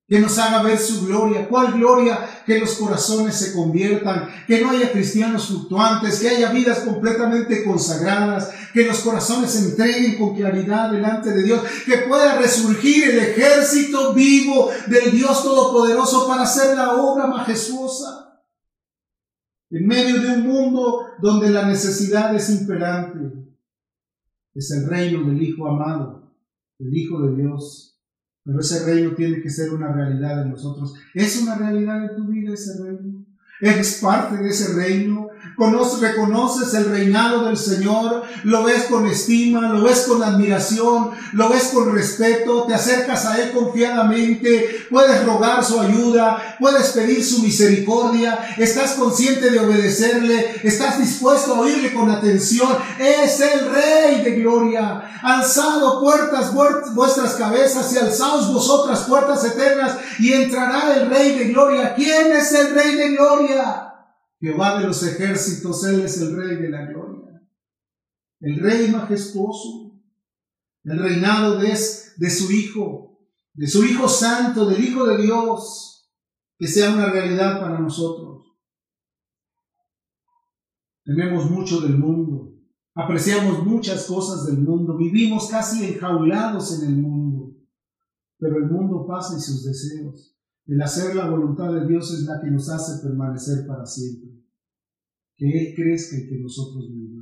que 0.07 0.19
nos 0.19 0.37
haga 0.37 0.61
ver 0.61 0.77
su 0.77 1.07
gloria. 1.07 1.47
¿Cuál 1.49 1.73
gloria? 1.73 2.43
Que 2.45 2.59
los 2.59 2.75
corazones 2.75 3.35
se 3.35 3.53
conviertan, 3.53 4.29
que 4.45 4.61
no 4.61 4.69
haya 4.69 4.91
cristianos 4.91 5.47
fluctuantes, 5.47 6.19
que 6.19 6.29
haya 6.29 6.51
vidas 6.51 6.79
completamente 6.79 7.63
consagradas, 7.63 8.51
que 8.71 8.85
los 8.85 8.99
corazones 8.99 9.51
se 9.51 9.69
entreguen 9.69 10.17
con 10.17 10.35
claridad 10.35 10.91
delante 10.91 11.31
de 11.31 11.43
Dios, 11.43 11.61
que 11.85 11.97
pueda 11.99 12.37
resurgir 12.37 13.09
el 13.09 13.19
ejército 13.19 14.13
vivo 14.13 14.69
del 14.87 15.11
Dios 15.11 15.41
Todopoderoso 15.43 16.27
para 16.27 16.43
hacer 16.43 16.77
la 16.77 16.93
obra 16.93 17.25
majestuosa. 17.25 18.43
En 19.71 19.87
medio 19.87 20.21
de 20.21 20.27
un 20.27 20.41
mundo 20.41 21.07
donde 21.19 21.49
la 21.49 21.65
necesidad 21.65 22.33
es 22.35 22.49
imperante, 22.51 23.19
es 24.53 24.71
el 24.71 24.87
reino 24.87 25.27
del 25.27 25.41
Hijo 25.41 25.67
amado 25.67 26.14
el 26.79 26.95
Hijo 26.95 27.21
de 27.21 27.35
Dios. 27.41 27.99
Pero 28.43 28.59
ese 28.59 28.85
reino 28.85 29.15
tiene 29.15 29.41
que 29.41 29.49
ser 29.49 29.71
una 29.71 29.91
realidad 29.91 30.43
en 30.43 30.51
nosotros. 30.51 30.93
¿Es 31.13 31.41
una 31.41 31.57
realidad 31.57 32.03
en 32.03 32.15
tu 32.15 32.27
vida 32.27 32.53
ese 32.53 32.83
reino? 32.83 33.25
¿Eres 33.59 33.99
parte 34.01 34.37
de 34.37 34.49
ese 34.49 34.73
reino? 34.75 35.24
Conoces, 35.55 36.01
reconoces 36.01 36.73
el 36.73 36.85
reinado 36.85 37.45
del 37.45 37.55
Señor, 37.55 38.23
lo 38.43 38.63
ves 38.63 38.85
con 38.85 39.07
estima, 39.07 39.69
lo 39.69 39.83
ves 39.83 40.01
con 40.01 40.21
admiración, 40.21 41.11
lo 41.31 41.49
ves 41.49 41.71
con 41.73 41.93
respeto, 41.93 42.63
te 42.63 42.73
acercas 42.73 43.25
a 43.25 43.41
Él 43.41 43.51
confiadamente, 43.51 44.85
puedes 44.89 45.23
rogar 45.25 45.63
su 45.63 45.79
ayuda, 45.79 46.57
puedes 46.59 46.89
pedir 46.89 47.23
su 47.23 47.41
misericordia, 47.41 48.37
estás 48.57 48.91
consciente 48.93 49.49
de 49.49 49.59
obedecerle, 49.59 50.59
estás 50.63 50.99
dispuesto 50.99 51.55
a 51.55 51.59
oírle 51.61 51.93
con 51.93 52.09
atención. 52.09 52.75
Es 52.99 53.39
el 53.39 53.71
Rey 53.71 54.23
de 54.23 54.31
gloria. 54.31 55.19
Alzado 55.21 56.01
puertas 56.01 56.53
vuestras 56.93 57.33
cabezas 57.35 57.93
y 57.93 57.97
alzaos 57.97 58.51
vosotras 58.53 59.01
puertas 59.01 59.43
eternas 59.45 59.97
y 60.19 60.33
entrará 60.33 60.95
el 60.95 61.09
Rey 61.09 61.37
de 61.37 61.45
gloria. 61.45 61.95
¿Quién 61.95 62.31
es 62.33 62.51
el 62.53 62.75
Rey 62.75 62.95
de 62.95 63.09
gloria? 63.11 63.94
Jehová 64.39 64.79
de 64.79 64.87
los 64.87 65.01
ejércitos, 65.03 65.83
Él 65.85 66.01
es 66.01 66.21
el 66.21 66.35
Rey 66.35 66.57
de 66.57 66.69
la 66.69 66.85
gloria. 66.85 67.41
El 68.39 68.59
Rey 68.59 68.91
majestuoso. 68.91 69.85
El 70.83 70.99
reinado 70.99 71.57
de, 71.57 71.69
de 71.69 72.29
su 72.29 72.51
Hijo, 72.51 73.19
de 73.53 73.67
su 73.67 73.83
Hijo 73.83 74.07
Santo, 74.07 74.69
del 74.69 74.83
Hijo 74.83 75.05
de 75.07 75.17
Dios, 75.17 76.11
que 76.59 76.67
sea 76.67 76.93
una 76.93 77.09
realidad 77.09 77.59
para 77.59 77.79
nosotros. 77.79 78.45
Tenemos 81.03 81.49
mucho 81.49 81.81
del 81.81 81.97
mundo, 81.97 82.53
apreciamos 82.93 83.65
muchas 83.65 84.05
cosas 84.05 84.45
del 84.45 84.59
mundo, 84.59 84.95
vivimos 84.95 85.49
casi 85.49 85.85
enjaulados 85.85 86.79
en 86.79 86.89
el 86.89 86.97
mundo, 86.97 87.55
pero 88.37 88.57
el 88.57 88.65
mundo 88.65 89.07
pasa 89.07 89.37
y 89.37 89.41
sus 89.41 89.63
deseos. 89.63 90.34
El 90.67 90.81
hacer 90.81 91.15
la 91.15 91.29
voluntad 91.29 91.73
de 91.73 91.87
Dios 91.87 92.11
es 92.11 92.23
la 92.25 92.41
que 92.41 92.49
nos 92.49 92.69
hace 92.69 93.05
permanecer 93.05 93.67
para 93.67 93.85
siempre. 93.85 94.31
Que 95.35 95.45
Él 95.47 95.75
crezca 95.75 96.17
y 96.17 96.27
que 96.27 96.39
nosotros 96.39 96.89
vivamos. 96.91 97.15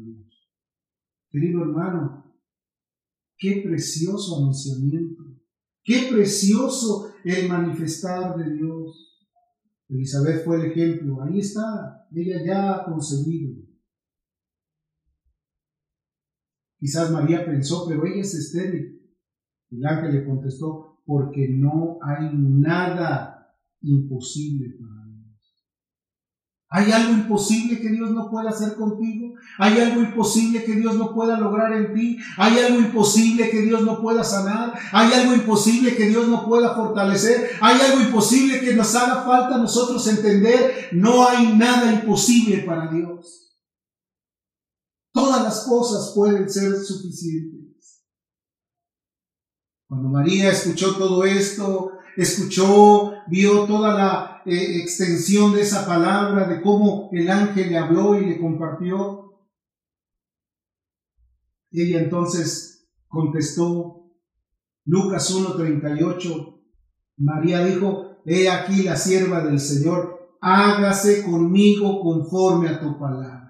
Querido 1.30 1.64
hermano, 1.64 2.34
qué 3.38 3.64
precioso 3.66 4.38
anunciamiento, 4.38 5.24
qué 5.84 6.08
precioso 6.12 7.12
el 7.26 7.50
manifestar 7.50 8.38
de 8.38 8.54
Dios. 8.54 9.20
Elizabeth 9.90 10.46
fue 10.46 10.58
el 10.58 10.72
ejemplo, 10.72 11.22
ahí 11.24 11.40
está, 11.40 12.08
ella 12.14 12.46
ya 12.46 12.76
ha 12.76 12.86
concebido. 12.86 13.62
Quizás 16.80 17.12
María 17.12 17.46
pensó, 17.46 17.86
pero 17.88 18.06
ella 18.06 18.22
es 18.22 18.34
estéril. 18.36 19.02
El 19.72 19.86
ángel 19.86 20.14
le 20.14 20.26
contestó, 20.26 21.02
porque 21.06 21.50
no 21.50 21.98
hay 22.02 22.30
nada 22.36 23.33
imposible 23.84 24.76
para 24.80 25.06
Dios. 25.06 25.24
¿Hay 26.70 26.92
algo 26.92 27.14
imposible 27.14 27.80
que 27.80 27.90
Dios 27.90 28.10
no 28.12 28.32
pueda 28.32 28.50
hacer 28.50 28.76
contigo? 28.76 29.36
¿Hay 29.60 29.80
algo 29.80 30.02
imposible 30.02 30.64
que 30.64 30.74
Dios 30.74 30.96
no 30.96 31.14
pueda 31.14 31.40
lograr 31.40 31.72
en 31.74 31.94
ti? 31.94 32.18
¿Hay 32.36 32.58
algo 32.58 32.80
imposible 32.80 33.52
que 33.52 33.62
Dios 33.62 33.84
no 33.84 34.02
pueda 34.02 34.24
sanar? 34.24 34.74
¿Hay 34.92 35.14
algo 35.14 35.36
imposible 35.36 35.96
que 35.96 36.08
Dios 36.08 36.28
no 36.28 36.48
pueda 36.48 36.74
fortalecer? 36.74 37.52
¿Hay 37.62 37.80
algo 37.80 38.02
imposible 38.02 38.60
que 38.60 38.76
nos 38.76 38.96
haga 38.96 39.24
falta 39.24 39.56
a 39.56 39.60
nosotros 39.60 40.08
entender? 40.08 40.90
No 40.94 41.28
hay 41.28 41.56
nada 41.56 41.94
imposible 41.94 42.64
para 42.64 42.90
Dios. 42.92 43.56
Todas 45.14 45.44
las 45.44 45.68
cosas 45.68 46.14
pueden 46.16 46.50
ser 46.50 46.76
suficientes. 46.76 48.04
Cuando 49.88 50.10
María 50.10 50.50
escuchó 50.50 50.96
todo 50.96 51.24
esto, 51.24 51.92
escuchó, 52.16 53.14
vio 53.28 53.66
toda 53.66 53.94
la 53.94 54.42
eh, 54.46 54.82
extensión 54.82 55.54
de 55.54 55.62
esa 55.62 55.86
palabra, 55.86 56.48
de 56.48 56.62
cómo 56.62 57.10
el 57.12 57.30
ángel 57.30 57.70
le 57.70 57.78
habló 57.78 58.20
y 58.20 58.26
le 58.26 58.40
compartió. 58.40 59.34
Ella 61.72 62.00
entonces 62.02 62.88
contestó, 63.08 64.12
Lucas 64.86 65.34
1.38, 65.34 66.62
María 67.18 67.66
dijo, 67.66 68.22
he 68.26 68.50
aquí 68.50 68.84
la 68.84 68.96
sierva 68.96 69.44
del 69.44 69.60
Señor, 69.60 70.38
hágase 70.42 71.24
conmigo 71.24 72.02
conforme 72.02 72.70
a 72.70 72.80
tu 72.80 73.00
palabra. 73.00 73.50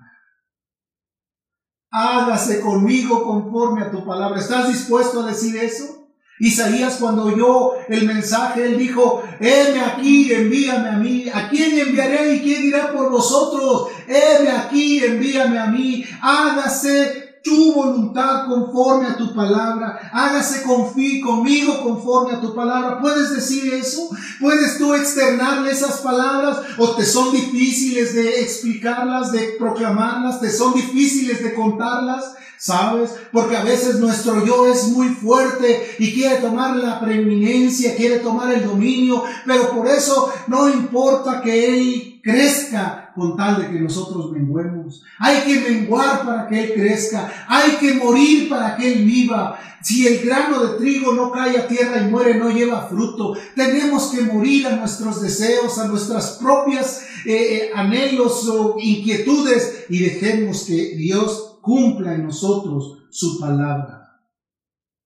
Hágase 1.92 2.62
conmigo 2.62 3.24
conforme 3.24 3.84
a 3.84 3.92
tu 3.92 4.06
palabra. 4.06 4.40
¿Estás 4.40 4.68
dispuesto 4.68 5.22
a 5.22 5.28
decir 5.28 5.56
eso? 5.58 6.03
Isaías 6.44 6.98
cuando 7.00 7.24
oyó 7.24 7.72
el 7.88 8.06
mensaje, 8.06 8.66
él 8.66 8.78
dijo, 8.78 9.24
heme 9.40 9.80
aquí, 9.80 10.34
envíame 10.34 10.90
a 10.90 10.98
mí. 10.98 11.26
¿A 11.34 11.48
quién 11.48 11.80
enviaré 11.80 12.36
y 12.36 12.42
quién 12.42 12.66
irá 12.66 12.92
por 12.92 13.10
vosotros? 13.10 13.88
Heme 14.08 14.52
aquí, 14.52 15.02
envíame 15.02 15.58
a 15.58 15.68
mí. 15.68 16.04
Hágase 16.22 17.40
tu 17.42 17.74
voluntad 17.74 18.48
conforme 18.48 19.08
a 19.08 19.16
tu 19.16 19.34
palabra. 19.34 20.12
Hágase 20.12 20.64
conmigo 20.64 21.82
conforme 21.82 22.34
a 22.34 22.42
tu 22.42 22.54
palabra. 22.54 23.00
¿Puedes 23.00 23.34
decir 23.34 23.74
eso? 23.74 24.10
¿Puedes 24.42 24.78
tú 24.78 24.94
externarle 24.94 25.72
esas 25.72 26.02
palabras? 26.02 26.58
¿O 26.78 26.90
te 26.92 27.06
son 27.06 27.32
difíciles 27.32 28.16
de 28.16 28.42
explicarlas, 28.42 29.32
de 29.32 29.56
proclamarlas? 29.58 30.42
¿Te 30.42 30.52
son 30.52 30.74
difíciles 30.74 31.42
de 31.42 31.54
contarlas? 31.54 32.36
¿Sabes? 32.64 33.14
Porque 33.34 33.58
a 33.58 33.64
veces 33.64 34.00
nuestro 34.00 34.46
yo 34.46 34.68
es 34.68 34.88
muy 34.88 35.10
fuerte 35.10 35.98
y 36.00 36.14
quiere 36.14 36.38
tomar 36.38 36.78
la 36.78 37.02
preeminencia, 37.02 37.94
quiere 37.94 38.20
tomar 38.20 38.54
el 38.54 38.64
dominio, 38.64 39.22
pero 39.46 39.70
por 39.72 39.86
eso 39.86 40.32
no 40.48 40.70
importa 40.70 41.42
que 41.42 41.66
Él 41.66 42.22
crezca 42.24 43.12
con 43.14 43.36
tal 43.36 43.62
de 43.62 43.70
que 43.70 43.82
nosotros 43.82 44.32
menguemos. 44.32 45.04
Hay 45.20 45.42
que 45.42 45.60
menguar 45.60 46.26
para 46.26 46.48
que 46.48 46.64
Él 46.64 46.74
crezca, 46.74 47.46
hay 47.50 47.72
que 47.72 47.96
morir 47.96 48.48
para 48.48 48.78
que 48.78 48.94
Él 48.94 49.04
viva. 49.04 49.60
Si 49.82 50.08
el 50.08 50.26
grano 50.26 50.64
de 50.64 50.78
trigo 50.78 51.12
no 51.12 51.34
cae 51.34 51.58
a 51.58 51.68
tierra 51.68 52.02
y 52.02 52.10
muere, 52.10 52.36
no 52.36 52.50
lleva 52.50 52.88
fruto. 52.88 53.36
Tenemos 53.58 54.06
que 54.06 54.22
morir 54.22 54.68
a 54.68 54.78
nuestros 54.78 55.22
deseos, 55.22 55.78
a 55.80 55.90
nuestras 55.90 56.38
propias 56.42 57.02
eh, 57.26 57.34
eh, 57.36 57.72
anhelos 57.76 58.48
o 58.48 58.78
inquietudes 58.80 59.84
y 59.90 60.00
dejemos 60.00 60.64
que 60.64 60.96
Dios 60.96 61.53
cumpla 61.64 62.14
en 62.14 62.26
nosotros 62.26 63.08
su 63.10 63.40
palabra. 63.40 64.20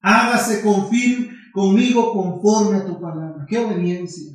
Hágase 0.02 0.63
conmigo 1.54 2.13
conforme 2.13 2.78
a 2.80 2.86
tu 2.86 3.00
palabra. 3.00 3.46
¡Qué 3.48 3.60
obediencia! 3.60 4.34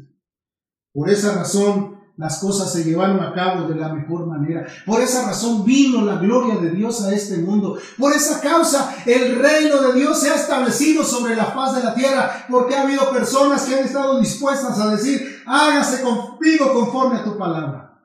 Por 0.93 1.11
esa 1.11 1.35
razón 1.35 2.01
las 2.17 2.39
cosas 2.39 2.73
se 2.73 2.85
llevaron 2.85 3.21
a 3.21 3.33
cabo 3.33 3.67
de 3.67 3.75
la 3.75 3.93
mejor 3.93 4.27
manera. 4.27 4.67
Por 4.87 5.01
esa 5.01 5.27
razón 5.27 5.65
vino 5.65 6.03
la 6.03 6.17
gloria 6.17 6.57
de 6.57 6.71
Dios 6.71 7.03
a 7.03 7.13
este 7.13 7.39
mundo. 7.39 7.77
Por 7.99 8.13
esa 8.13 8.41
causa 8.41 8.95
el 9.05 9.39
reino 9.41 9.81
de 9.83 9.99
Dios 9.99 10.21
se 10.21 10.31
ha 10.31 10.37
establecido 10.37 11.03
sobre 11.03 11.35
la 11.35 11.47
faz 11.47 11.75
de 11.75 11.83
la 11.83 11.95
tierra. 11.95 12.47
Porque 12.49 12.77
ha 12.77 12.83
habido 12.83 13.11
personas 13.11 13.65
que 13.65 13.75
han 13.75 13.85
estado 13.85 14.21
dispuestas 14.21 14.79
a 14.79 14.91
decir, 14.95 15.43
hágase 15.47 16.03
conmigo 16.03 16.73
conforme 16.73 17.19
a 17.19 17.25
tu 17.25 17.37
palabra. 17.37 18.01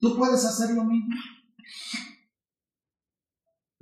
¿Tú 0.00 0.16
puedes 0.16 0.42
hacer 0.44 0.70
lo 0.70 0.84
mismo? 0.84 1.14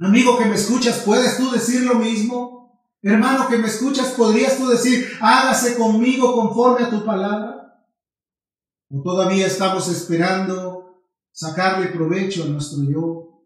Amigo 0.03 0.37
que 0.37 0.47
me 0.47 0.57
escuchas, 0.57 1.03
¿puedes 1.07 1.37
tú 1.37 1.51
decir 1.53 1.83
lo 1.83 1.95
mismo? 1.95 2.83
Hermano 3.03 3.47
que 3.49 3.59
me 3.59 3.69
escuchas, 3.69 4.15
¿podrías 4.17 4.59
tú 4.59 4.67
decir, 4.67 5.07
hágase 5.21 5.77
conmigo 5.77 6.35
conforme 6.35 6.85
a 6.85 6.91
tu 6.91 7.05
palabra? 7.05 7.87
¿O 8.91 9.01
todavía 9.01 9.47
estamos 9.47 9.89
esperando 9.89 11.05
sacarle 11.31 11.89
provecho 11.89 12.45
a 12.45 12.49
nuestro 12.49 12.83
yo? 12.83 13.45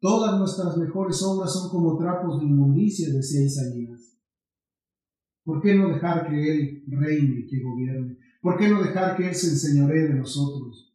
Todas 0.00 0.38
nuestras 0.38 0.76
mejores 0.78 1.22
obras 1.22 1.52
son 1.52 1.70
como 1.70 1.98
trapos 1.98 2.40
de 2.40 2.46
inmundicia, 2.46 3.12
decía 3.12 3.44
Isaías. 3.44 4.18
¿Por 5.44 5.60
qué 5.60 5.74
no 5.74 5.88
dejar 5.88 6.30
que 6.30 6.50
Él 6.50 6.84
reine, 6.88 7.46
que 7.46 7.62
gobierne? 7.62 8.16
¿Por 8.40 8.56
qué 8.56 8.68
no 8.68 8.82
dejar 8.82 9.16
que 9.16 9.28
Él 9.28 9.34
se 9.34 9.48
enseñoree 9.48 10.08
de 10.08 10.14
nosotros? 10.14 10.94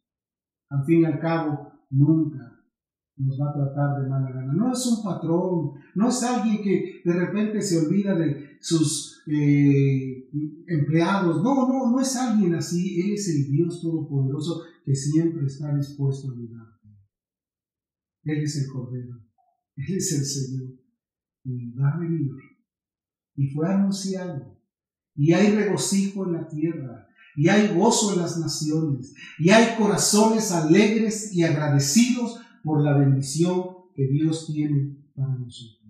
Al 0.68 0.84
fin 0.84 1.02
y 1.02 1.04
al 1.04 1.20
cabo, 1.20 1.72
nunca 1.90 2.31
nos 3.16 3.38
va 3.40 3.50
a 3.50 3.54
tratar 3.54 4.02
de 4.02 4.08
mala 4.08 4.30
gana. 4.32 4.52
No 4.52 4.72
es 4.72 4.86
un 4.86 5.02
patrón, 5.02 5.72
no 5.94 6.08
es 6.08 6.22
alguien 6.22 6.62
que 6.62 7.02
de 7.04 7.12
repente 7.12 7.60
se 7.60 7.86
olvida 7.86 8.14
de 8.14 8.56
sus 8.60 9.22
eh, 9.26 10.28
empleados. 10.66 11.42
No, 11.42 11.68
no, 11.68 11.90
no 11.90 12.00
es 12.00 12.16
alguien 12.16 12.54
así. 12.54 13.00
Él 13.00 13.12
es 13.12 13.28
el 13.28 13.50
Dios 13.50 13.80
Todopoderoso 13.82 14.62
que 14.84 14.94
siempre 14.94 15.46
está 15.46 15.74
dispuesto 15.76 16.30
a 16.30 16.34
ayudarte. 16.34 16.88
Él 18.24 18.42
es 18.42 18.56
el 18.56 18.72
Cordero, 18.72 19.20
Él 19.76 19.96
es 19.96 20.12
el 20.12 20.24
Señor. 20.24 20.70
Y 21.44 21.72
va 21.72 21.90
a 21.90 21.98
venir 21.98 22.30
y 23.36 23.48
fue 23.48 23.68
anunciado. 23.68 24.58
Y 25.14 25.32
hay 25.32 25.54
regocijo 25.54 26.26
en 26.26 26.32
la 26.32 26.48
tierra, 26.48 27.06
y 27.36 27.48
hay 27.48 27.74
gozo 27.76 28.14
en 28.14 28.20
las 28.20 28.38
naciones, 28.38 29.14
y 29.38 29.50
hay 29.50 29.76
corazones 29.78 30.52
alegres 30.52 31.34
y 31.34 31.42
agradecidos 31.42 32.40
por 32.62 32.82
la 32.82 32.96
bendición 32.96 33.90
que 33.94 34.06
Dios 34.06 34.46
tiene 34.46 34.96
para 35.14 35.34
nosotros. 35.34 35.82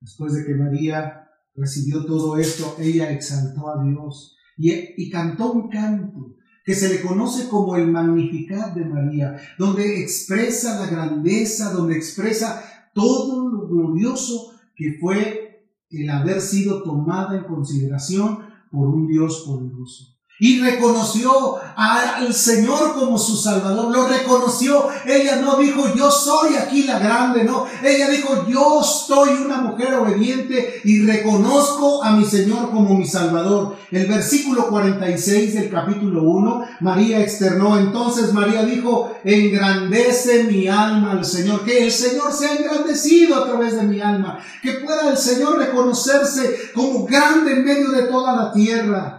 Después 0.00 0.34
de 0.34 0.44
que 0.44 0.54
María 0.54 1.28
recibió 1.54 2.04
todo 2.04 2.36
esto, 2.36 2.76
ella 2.78 3.10
exaltó 3.10 3.68
a 3.68 3.82
Dios 3.82 4.36
y, 4.56 4.72
y 4.72 5.10
cantó 5.10 5.52
un 5.52 5.68
canto 5.68 6.36
que 6.64 6.74
se 6.74 6.88
le 6.88 7.00
conoce 7.00 7.48
como 7.48 7.76
el 7.76 7.90
Magnificat 7.90 8.74
de 8.74 8.84
María, 8.84 9.36
donde 9.56 10.02
expresa 10.02 10.80
la 10.80 10.90
grandeza, 10.90 11.72
donde 11.72 11.96
expresa 11.96 12.90
todo 12.92 13.48
lo 13.48 13.68
glorioso 13.68 14.52
que 14.74 14.98
fue 15.00 15.70
el 15.90 16.10
haber 16.10 16.40
sido 16.40 16.82
tomada 16.82 17.38
en 17.38 17.44
consideración 17.44 18.38
por 18.70 18.88
un 18.88 19.06
Dios 19.06 19.44
poderoso. 19.46 20.15
Y 20.38 20.60
reconoció 20.60 21.56
al 21.76 22.34
Señor 22.34 22.94
como 22.94 23.18
su 23.18 23.36
Salvador, 23.36 23.90
lo 23.90 24.06
reconoció. 24.06 24.88
Ella 25.06 25.36
no 25.36 25.56
dijo, 25.56 25.94
yo 25.94 26.10
soy 26.10 26.56
aquí 26.56 26.82
la 26.82 26.98
grande, 26.98 27.44
no. 27.44 27.66
Ella 27.82 28.10
dijo, 28.10 28.46
yo 28.46 28.82
soy 28.82 29.30
una 29.44 29.62
mujer 29.62 29.94
obediente 29.94 30.82
y 30.84 31.06
reconozco 31.06 32.04
a 32.04 32.10
mi 32.12 32.26
Señor 32.26 32.70
como 32.70 32.98
mi 32.98 33.06
Salvador. 33.06 33.76
El 33.90 34.06
versículo 34.06 34.68
46 34.68 35.54
del 35.54 35.70
capítulo 35.70 36.22
1, 36.22 36.64
María 36.80 37.20
externó, 37.20 37.78
entonces 37.78 38.34
María 38.34 38.62
dijo, 38.64 39.16
engrandece 39.24 40.44
mi 40.44 40.68
alma 40.68 41.12
al 41.12 41.24
Señor, 41.24 41.64
que 41.64 41.84
el 41.84 41.92
Señor 41.92 42.32
sea 42.32 42.56
engrandecido 42.56 43.36
a 43.36 43.46
través 43.46 43.76
de 43.76 43.84
mi 43.84 44.00
alma, 44.02 44.38
que 44.62 44.72
pueda 44.72 45.10
el 45.10 45.16
Señor 45.16 45.58
reconocerse 45.58 46.72
como 46.74 47.06
grande 47.06 47.52
en 47.52 47.64
medio 47.64 47.90
de 47.90 48.02
toda 48.02 48.36
la 48.36 48.52
tierra. 48.52 49.15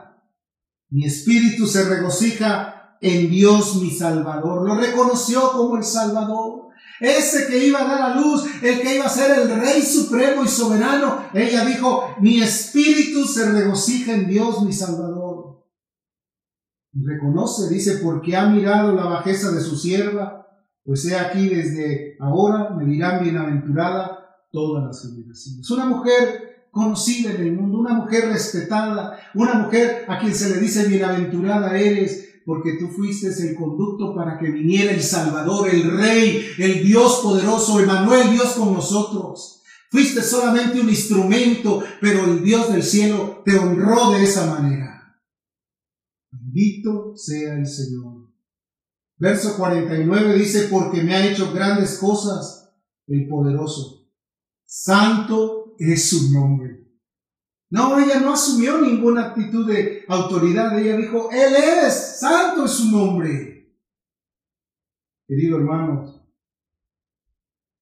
Mi 0.90 1.06
espíritu 1.06 1.68
se 1.68 1.84
regocija 1.88 2.98
en 3.02 3.30
Dios 3.30 3.82
mi 3.82 3.92
Salvador. 3.92 4.68
Lo 4.68 4.76
reconoció 4.76 5.52
como 5.52 5.78
el 5.78 5.84
Salvador. 5.84 6.68
Ese 7.00 7.48
que 7.48 7.68
iba 7.68 7.82
a 7.82 7.88
dar 7.88 8.02
a 8.12 8.16
luz, 8.16 8.44
el 8.62 8.82
que 8.82 8.96
iba 8.96 9.06
a 9.06 9.10
ser 9.10 9.40
el 9.40 9.50
Rey 9.60 9.82
Supremo 9.82 10.44
y 10.44 10.48
Soberano. 10.48 11.26
Ella 11.34 11.66
dijo, 11.66 12.16
mi 12.20 12.42
espíritu 12.42 13.26
se 13.26 13.52
regocija 13.52 14.14
en 14.14 14.28
Dios 14.28 14.64
mi 14.64 14.74
Salvador. 14.74 15.64
Y 16.94 17.06
reconoce, 17.06 17.70
dice, 17.70 18.00
porque 18.04 18.36
ha 18.36 18.48
mirado 18.48 18.94
la 18.94 19.06
bajeza 19.06 19.52
de 19.52 19.62
su 19.62 19.76
sierva, 19.76 20.48
pues 20.84 21.06
he 21.06 21.16
aquí 21.16 21.50
desde 21.50 22.16
ahora 22.20 22.72
me 22.72 22.86
dirán 22.86 23.22
bienaventurada 23.22 24.18
todas 24.52 24.86
las 24.86 25.02
generaciones. 25.02 25.70
Una 25.70 25.86
mujer 25.86 26.47
conocida 26.78 27.32
en 27.32 27.42
el 27.42 27.54
mundo, 27.54 27.80
una 27.80 27.96
mujer 27.96 28.30
respetada, 28.30 29.20
una 29.34 29.56
mujer 29.56 30.06
a 30.08 30.20
quien 30.20 30.34
se 30.34 30.50
le 30.50 30.62
dice 30.62 30.88
bienaventurada 30.88 31.78
eres, 31.78 32.42
porque 32.46 32.74
tú 32.80 32.88
fuiste 32.88 33.28
el 33.28 33.56
conducto 33.56 34.16
para 34.16 34.38
que 34.38 34.52
viniera 34.52 34.92
el 34.92 35.02
Salvador, 35.02 35.68
el 35.68 35.98
Rey, 35.98 36.48
el 36.58 36.84
Dios 36.84 37.20
poderoso, 37.22 37.80
Emanuel, 37.80 38.32
Dios 38.32 38.54
con 38.54 38.74
nosotros. 38.74 39.62
Fuiste 39.90 40.22
solamente 40.22 40.80
un 40.80 40.90
instrumento, 40.90 41.84
pero 42.00 42.26
el 42.26 42.44
Dios 42.44 42.72
del 42.72 42.84
cielo 42.84 43.42
te 43.44 43.58
honró 43.58 44.12
de 44.12 44.24
esa 44.24 44.46
manera. 44.46 45.22
Bendito 46.32 47.14
sea 47.16 47.56
el 47.56 47.66
Señor. 47.66 48.28
Verso 49.18 49.58
49 49.58 50.38
dice, 50.38 50.68
porque 50.70 51.02
me 51.02 51.16
ha 51.16 51.26
hecho 51.26 51.52
grandes 51.52 51.98
cosas 51.98 52.70
el 53.08 53.28
poderoso. 53.28 54.08
Santo 54.66 55.67
es 55.80 56.10
su 56.10 56.32
nombre. 56.32 56.86
No, 57.70 58.00
ella 58.00 58.20
no 58.22 58.34
asumió 58.34 58.80
ninguna 58.80 59.28
actitud 59.28 59.68
de 59.68 60.06
autoridad. 60.08 60.78
Ella 60.80 60.96
dijo, 60.98 61.30
Él 61.32 61.54
es, 61.86 62.20
santo 62.20 62.66
es 62.66 62.72
su 62.72 62.92
nombre. 62.92 63.76
Querido 65.28 65.58
hermanos, 65.58 66.22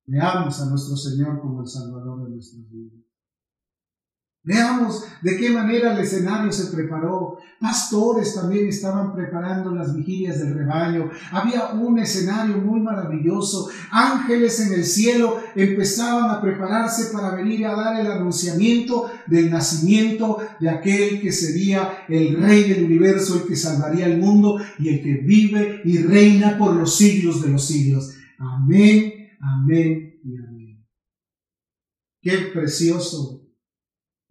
veamos 0.07 0.59
a 0.59 0.69
nuestro 0.69 0.95
Señor 0.97 1.39
como 1.39 1.61
el 1.61 1.67
Salvador 1.67 2.23
de 2.23 2.31
nuestras 2.31 2.67
vidas. 2.71 3.05
Veamos 4.45 5.03
de 5.23 5.37
qué 5.37 5.49
manera 5.49 5.93
el 5.93 5.99
escenario 6.03 6.51
se 6.51 6.71
preparó. 6.71 7.39
Pastores 7.59 8.35
también 8.35 8.67
estaban 8.67 9.11
preparando 9.15 9.73
las 9.73 9.95
vigilias 9.95 10.37
del 10.37 10.53
rebaño. 10.53 11.09
Había 11.31 11.69
un 11.69 11.97
escenario 11.97 12.59
muy 12.59 12.79
maravilloso. 12.79 13.69
Ángeles 13.89 14.59
en 14.59 14.73
el 14.73 14.83
cielo 14.83 15.39
empezaban 15.55 16.29
a 16.29 16.39
prepararse 16.39 17.11
para 17.11 17.33
venir 17.33 17.65
a 17.65 17.73
dar 17.73 17.99
el 17.99 18.05
anunciamiento 18.05 19.09
del 19.25 19.49
nacimiento 19.49 20.37
de 20.59 20.69
aquel 20.69 21.21
que 21.21 21.31
sería 21.31 22.05
el 22.07 22.39
rey 22.39 22.69
del 22.69 22.83
universo, 22.83 23.37
el 23.37 23.47
que 23.47 23.55
salvaría 23.55 24.05
el 24.05 24.19
mundo 24.19 24.59
y 24.77 24.89
el 24.89 25.01
que 25.01 25.15
vive 25.23 25.81
y 25.85 25.97
reina 26.03 26.55
por 26.59 26.75
los 26.75 26.95
siglos 26.95 27.41
de 27.41 27.49
los 27.49 27.65
siglos. 27.65 28.13
Amén, 28.37 29.11
amén 29.39 30.19
y 30.23 30.37
amén. 30.37 30.85
Qué 32.21 32.51
precioso 32.53 33.44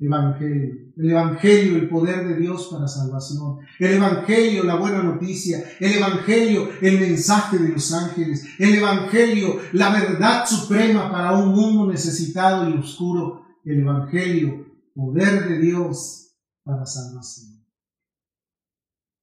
Evangelio. 0.06 0.84
El 0.96 1.10
Evangelio, 1.10 1.76
el 1.76 1.88
poder 1.88 2.26
de 2.26 2.36
Dios 2.36 2.68
para 2.70 2.86
salvación. 2.88 3.58
El 3.78 3.94
Evangelio, 3.94 4.64
la 4.64 4.76
buena 4.76 5.02
noticia. 5.02 5.64
El 5.80 5.92
Evangelio, 5.94 6.68
el 6.80 7.00
mensaje 7.00 7.58
de 7.58 7.68
los 7.70 7.92
ángeles. 7.92 8.46
El 8.58 8.74
Evangelio, 8.76 9.60
la 9.72 9.92
verdad 9.92 10.46
suprema 10.46 11.10
para 11.10 11.32
un 11.32 11.50
mundo 11.50 11.90
necesitado 11.90 12.70
y 12.70 12.78
oscuro. 12.78 13.44
El 13.64 13.80
Evangelio, 13.80 14.66
poder 14.94 15.48
de 15.48 15.58
Dios 15.58 16.36
para 16.62 16.86
salvación. 16.86 17.64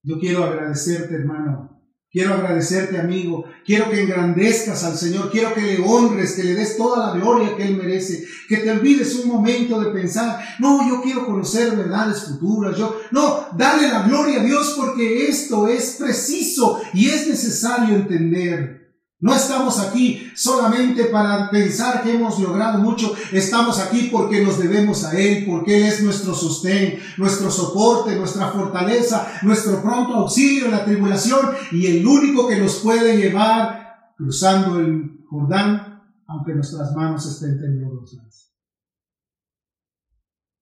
Yo 0.04 0.20
quiero 0.20 0.44
agradecerte, 0.44 1.16
hermano, 1.16 1.81
Quiero 2.12 2.34
agradecerte, 2.34 3.00
amigo. 3.00 3.46
Quiero 3.66 3.90
que 3.90 4.02
engrandezcas 4.02 4.84
al 4.84 4.98
Señor. 4.98 5.32
Quiero 5.32 5.54
que 5.54 5.62
le 5.62 5.80
honres, 5.80 6.34
que 6.34 6.44
le 6.44 6.56
des 6.56 6.76
toda 6.76 7.08
la 7.08 7.14
gloria 7.14 7.56
que 7.56 7.64
Él 7.64 7.78
merece. 7.78 8.26
Que 8.50 8.58
te 8.58 8.70
olvides 8.70 9.16
un 9.16 9.30
momento 9.30 9.80
de 9.80 9.92
pensar, 9.92 10.44
no, 10.60 10.90
yo 10.90 11.02
quiero 11.02 11.26
conocer 11.26 11.74
verdades 11.74 12.24
futuras. 12.24 12.78
Yo, 12.78 13.00
no, 13.12 13.48
dale 13.58 13.88
la 13.88 14.04
gloria 14.04 14.42
a 14.42 14.44
Dios 14.44 14.74
porque 14.76 15.30
esto 15.30 15.70
es 15.70 15.96
preciso 15.98 16.82
y 16.94 17.08
es 17.08 17.30
necesario 17.30 17.96
entender. 17.96 18.81
No 19.22 19.36
estamos 19.36 19.80
aquí 19.80 20.32
solamente 20.36 21.06
para 21.06 21.52
pensar 21.52 22.02
que 22.02 22.16
hemos 22.16 22.40
logrado 22.40 22.80
mucho, 22.80 23.14
estamos 23.32 23.80
aquí 23.80 24.10
porque 24.12 24.44
nos 24.44 24.58
debemos 24.58 25.04
a 25.06 25.16
Él, 25.16 25.46
porque 25.46 25.78
Él 25.78 25.84
es 25.84 26.04
nuestro 26.04 26.34
sostén, 26.34 26.98
nuestro 27.20 27.52
soporte, 27.52 28.16
nuestra 28.16 28.48
fortaleza, 28.48 29.32
nuestro 29.44 29.80
pronto 29.80 30.16
auxilio 30.16 30.66
en 30.66 30.72
la 30.72 30.84
tribulación 30.84 31.40
y 31.72 31.86
el 31.86 32.06
único 32.06 32.48
que 32.48 32.60
nos 32.60 32.80
puede 32.80 33.16
llevar 33.16 34.16
cruzando 34.18 34.80
el 34.80 35.24
Jordán, 35.30 36.02
aunque 36.26 36.56
nuestras 36.56 36.92
manos 36.96 37.24
estén 37.28 37.60
temblorosas. 37.60 38.56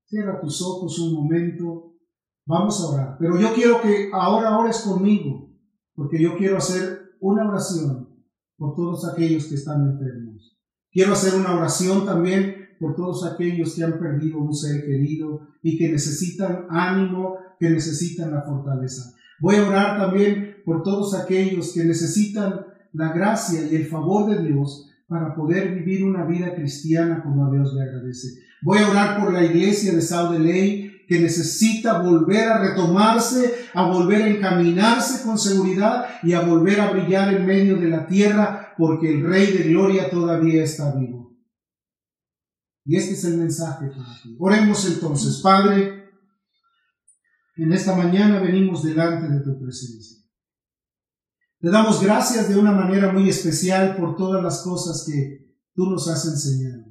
Cierra 0.05 0.41
tus 0.41 0.61
ojos 0.61 0.99
un 0.99 1.13
momento, 1.13 1.93
vamos 2.45 2.81
a 2.81 2.87
orar, 2.87 3.17
pero 3.17 3.39
yo 3.39 3.53
quiero 3.53 3.81
que 3.81 4.09
ahora 4.11 4.57
ores 4.57 4.81
conmigo, 4.81 5.49
porque 5.95 6.21
yo 6.21 6.35
quiero 6.35 6.57
hacer 6.57 7.15
una 7.21 7.47
oración 7.47 8.08
por 8.59 8.75
todos 8.75 9.07
aquellos 9.07 9.45
que 9.45 9.55
están 9.55 9.89
enfermos. 9.89 10.55
Quiero 10.91 11.13
hacer 11.13 11.39
una 11.39 11.55
oración 11.55 12.05
también 12.05 12.69
por 12.79 12.95
todos 12.95 13.25
aquellos 13.25 13.73
que 13.73 13.83
han 13.83 13.99
perdido 13.99 14.39
un 14.39 14.53
ser 14.53 14.85
querido 14.85 15.47
y 15.63 15.77
que 15.77 15.89
necesitan 15.89 16.65
ánimo, 16.69 17.37
que 17.59 17.69
necesitan 17.69 18.31
la 18.31 18.41
fortaleza. 18.41 19.13
Voy 19.39 19.55
a 19.55 19.67
orar 19.67 19.97
también 19.97 20.57
por 20.65 20.83
todos 20.83 21.15
aquellos 21.15 21.73
que 21.73 21.83
necesitan 21.85 22.65
la 22.93 23.13
gracia 23.13 23.67
y 23.69 23.75
el 23.75 23.85
favor 23.85 24.29
de 24.29 24.43
Dios 24.43 24.89
para 25.07 25.35
poder 25.35 25.73
vivir 25.75 26.03
una 26.03 26.25
vida 26.25 26.53
cristiana 26.53 27.23
como 27.23 27.47
a 27.47 27.51
Dios 27.51 27.73
le 27.73 27.81
agradece. 27.81 28.27
Voy 28.61 28.79
a 28.79 28.89
orar 28.89 29.19
por 29.19 29.33
la 29.33 29.43
iglesia 29.43 29.93
de 29.93 30.01
Sao 30.01 30.33
de 30.33 30.39
Ley 30.39 30.88
que 31.09 31.19
necesita 31.19 32.03
volver 32.03 32.47
a 32.49 32.59
retomarse, 32.59 33.67
a 33.73 33.89
volver 33.89 34.21
a 34.21 34.27
encaminarse 34.27 35.23
con 35.23 35.39
seguridad 35.39 36.05
y 36.21 36.33
a 36.33 36.41
volver 36.41 36.79
a 36.79 36.91
brillar 36.91 37.33
en 37.33 37.47
medio 37.47 37.77
de 37.77 37.89
la 37.89 38.05
tierra 38.05 38.75
porque 38.77 39.15
el 39.15 39.25
Rey 39.25 39.51
de 39.57 39.69
Gloria 39.69 40.11
todavía 40.11 40.63
está 40.63 40.93
vivo. 40.93 41.35
Y 42.85 42.95
este 42.95 43.13
es 43.13 43.23
el 43.23 43.37
mensaje 43.37 43.87
para 43.87 44.21
ti. 44.21 44.35
Oremos 44.37 44.85
entonces, 44.85 45.41
Padre, 45.41 46.11
en 47.55 47.73
esta 47.73 47.95
mañana 47.95 48.39
venimos 48.39 48.83
delante 48.83 49.27
de 49.29 49.39
tu 49.39 49.59
presencia. 49.59 50.19
Te 51.59 51.71
damos 51.71 52.03
gracias 52.03 52.49
de 52.49 52.59
una 52.59 52.71
manera 52.71 53.11
muy 53.11 53.27
especial 53.27 53.97
por 53.97 54.15
todas 54.15 54.43
las 54.43 54.61
cosas 54.61 55.03
que 55.07 55.57
tú 55.73 55.89
nos 55.89 56.07
has 56.07 56.23
enseñado. 56.27 56.85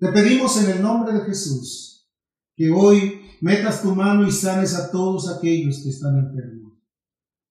Te 0.00 0.08
pedimos 0.08 0.60
en 0.60 0.70
el 0.70 0.82
nombre 0.82 1.12
de 1.12 1.20
Jesús 1.20 2.10
que 2.56 2.68
hoy 2.72 3.27
metas 3.40 3.82
tu 3.82 3.94
mano 3.94 4.26
y 4.26 4.32
sanes 4.32 4.74
a 4.74 4.90
todos 4.90 5.30
aquellos 5.30 5.82
que 5.82 5.90
están 5.90 6.18
enfermos. 6.18 6.72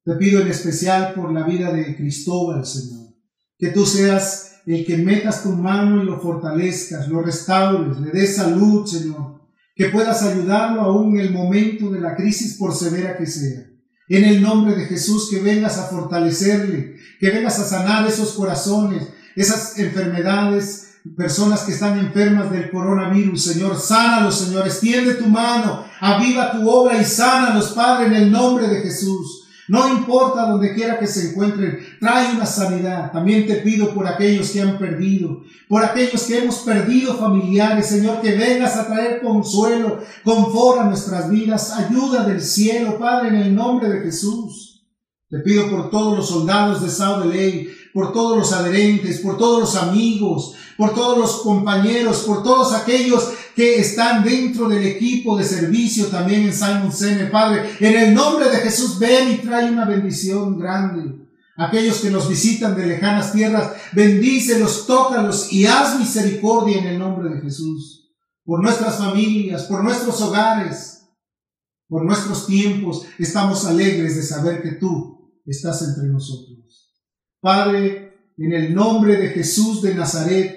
Te 0.03 0.15
pido 0.15 0.41
en 0.41 0.47
especial 0.47 1.13
por 1.13 1.33
la 1.33 1.45
vida 1.45 1.71
de 1.71 1.95
Cristóbal, 1.95 2.65
Señor, 2.65 3.13
que 3.57 3.69
tú 3.69 3.85
seas 3.85 4.61
el 4.65 4.85
que 4.85 4.97
metas 4.97 5.43
tu 5.43 5.49
mano 5.49 6.01
y 6.01 6.05
lo 6.05 6.19
fortalezcas, 6.19 7.07
lo 7.07 7.21
restaures, 7.21 7.99
le 7.99 8.11
des 8.11 8.35
salud, 8.35 8.85
Señor, 8.85 9.41
que 9.75 9.89
puedas 9.89 10.23
ayudarlo 10.23 10.81
aún 10.81 11.17
en 11.17 11.25
el 11.25 11.33
momento 11.33 11.89
de 11.89 11.99
la 11.99 12.15
crisis 12.15 12.57
por 12.57 12.73
severa 12.73 13.17
que 13.17 13.25
sea. 13.25 13.65
En 14.09 14.23
el 14.23 14.41
nombre 14.41 14.75
de 14.75 14.85
Jesús, 14.85 15.29
que 15.29 15.41
vengas 15.41 15.77
a 15.77 15.87
fortalecerle, 15.87 16.95
que 17.19 17.29
vengas 17.29 17.59
a 17.59 17.65
sanar 17.65 18.07
esos 18.07 18.33
corazones, 18.33 19.07
esas 19.35 19.77
enfermedades, 19.77 20.86
personas 21.15 21.61
que 21.61 21.71
están 21.71 21.99
enfermas 21.99 22.51
del 22.51 22.69
coronavirus, 22.71 23.43
Señor, 23.43 23.77
sánalos, 23.77 24.39
Señor, 24.39 24.65
extiende 24.65 25.15
tu 25.15 25.27
mano, 25.27 25.85
aviva 25.99 26.51
tu 26.51 26.69
obra 26.69 26.99
y 26.99 27.05
sánalos, 27.05 27.69
Padre, 27.69 28.07
en 28.07 28.13
el 28.13 28.31
nombre 28.31 28.67
de 28.67 28.81
Jesús. 28.81 29.43
No 29.67 29.89
importa 29.89 30.49
donde 30.49 30.73
quiera 30.73 30.97
que 30.97 31.07
se 31.07 31.31
encuentren, 31.31 31.79
trae 31.99 32.33
una 32.33 32.45
sanidad. 32.45 33.11
También 33.11 33.45
te 33.45 33.55
pido 33.55 33.93
por 33.93 34.07
aquellos 34.07 34.49
que 34.51 34.61
han 34.61 34.77
perdido, 34.77 35.41
por 35.67 35.83
aquellos 35.83 36.23
que 36.23 36.37
hemos 36.37 36.59
perdido 36.59 37.15
familiares, 37.15 37.87
Señor, 37.87 38.21
que 38.21 38.35
vengas 38.35 38.77
a 38.77 38.87
traer 38.87 39.21
consuelo, 39.21 39.99
confort 40.23 40.79
a 40.79 40.85
nuestras 40.85 41.29
vidas, 41.29 41.73
ayuda 41.73 42.23
del 42.23 42.41
cielo, 42.41 42.97
Padre, 42.97 43.29
en 43.29 43.35
el 43.35 43.55
nombre 43.55 43.89
de 43.89 43.99
Jesús. 44.01 44.85
Te 45.29 45.39
pido 45.39 45.69
por 45.69 45.89
todos 45.89 46.17
los 46.17 46.29
soldados 46.29 46.81
de 46.81 46.89
Sao 46.89 47.19
de 47.19 47.27
Ley, 47.27 47.69
por 47.97 48.13
todos 48.13 48.37
los 48.37 48.53
adherentes, 48.53 49.21
por 49.21 49.39
todos 49.39 49.59
los 49.59 49.75
amigos, 49.75 50.53
por 50.77 50.93
todos 50.93 51.17
los 51.17 51.41
compañeros, 51.41 52.19
por 52.27 52.43
todos 52.43 52.71
aquellos 52.75 53.27
que 53.55 53.79
están 53.79 54.23
dentro 54.23 54.69
del 54.69 54.85
equipo 54.85 55.35
de 55.35 55.43
servicio 55.43 56.05
también 56.05 56.43
en 56.43 56.53
Simon 56.53 56.91
Sene, 56.91 57.25
Padre. 57.25 57.71
En 57.79 57.95
el 57.97 58.13
nombre 58.13 58.51
de 58.51 58.57
Jesús, 58.57 58.99
ven 58.99 59.31
y 59.31 59.37
trae 59.37 59.71
una 59.71 59.85
bendición 59.85 60.59
grande. 60.59 61.27
Aquellos 61.57 61.97
que 61.97 62.11
nos 62.11 62.29
visitan 62.29 62.77
de 62.77 62.85
lejanas 62.85 63.33
tierras, 63.33 63.71
bendícelos, 63.93 64.85
tócalos 64.85 65.51
y 65.51 65.65
haz 65.65 65.97
misericordia 65.97 66.77
en 66.77 66.85
el 66.85 66.99
nombre 66.99 67.33
de 67.33 67.41
Jesús. 67.41 68.11
Por 68.45 68.61
nuestras 68.61 68.99
familias, 68.99 69.63
por 69.63 69.83
nuestros 69.83 70.21
hogares, 70.21 71.01
por 71.87 72.05
nuestros 72.05 72.45
tiempos, 72.45 73.07
estamos 73.17 73.65
alegres 73.65 74.17
de 74.17 74.21
saber 74.21 74.61
que 74.61 74.73
tú 74.73 75.33
estás 75.47 75.81
entre 75.81 76.09
nosotros. 76.09 76.56
Padre, 77.47 78.33
en 78.37 78.51
el 78.51 78.73
nombre 78.73 79.15
de 79.15 79.29
Jesús 79.29 79.81
de 79.81 79.95
Nazaret, 79.95 80.51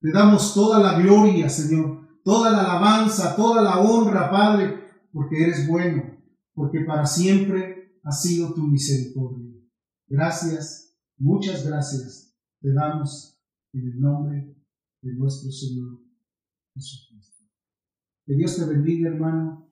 te 0.00 0.10
damos 0.10 0.54
toda 0.54 0.78
la 0.78 0.98
gloria, 0.98 1.48
Señor 1.48 2.00
toda 2.24 2.52
la 2.52 2.60
alabanza, 2.60 3.34
toda 3.36 3.62
la 3.62 3.80
honra, 3.80 4.30
Padre, 4.30 4.78
porque 5.12 5.42
eres 5.42 5.66
bueno, 5.66 6.16
porque 6.54 6.80
para 6.80 7.06
siempre 7.06 8.00
ha 8.04 8.12
sido 8.12 8.54
tu 8.54 8.66
misericordia. 8.66 9.52
Gracias, 10.06 10.96
muchas 11.18 11.66
gracias 11.66 12.36
te 12.60 12.72
damos 12.72 13.40
en 13.72 13.88
el 13.88 14.00
nombre 14.00 14.54
de 15.02 15.14
nuestro 15.14 15.50
Señor 15.50 16.00
Jesucristo. 16.74 17.44
Que 18.26 18.34
Dios 18.34 18.56
te 18.56 18.64
bendiga, 18.66 19.08
hermano. 19.08 19.69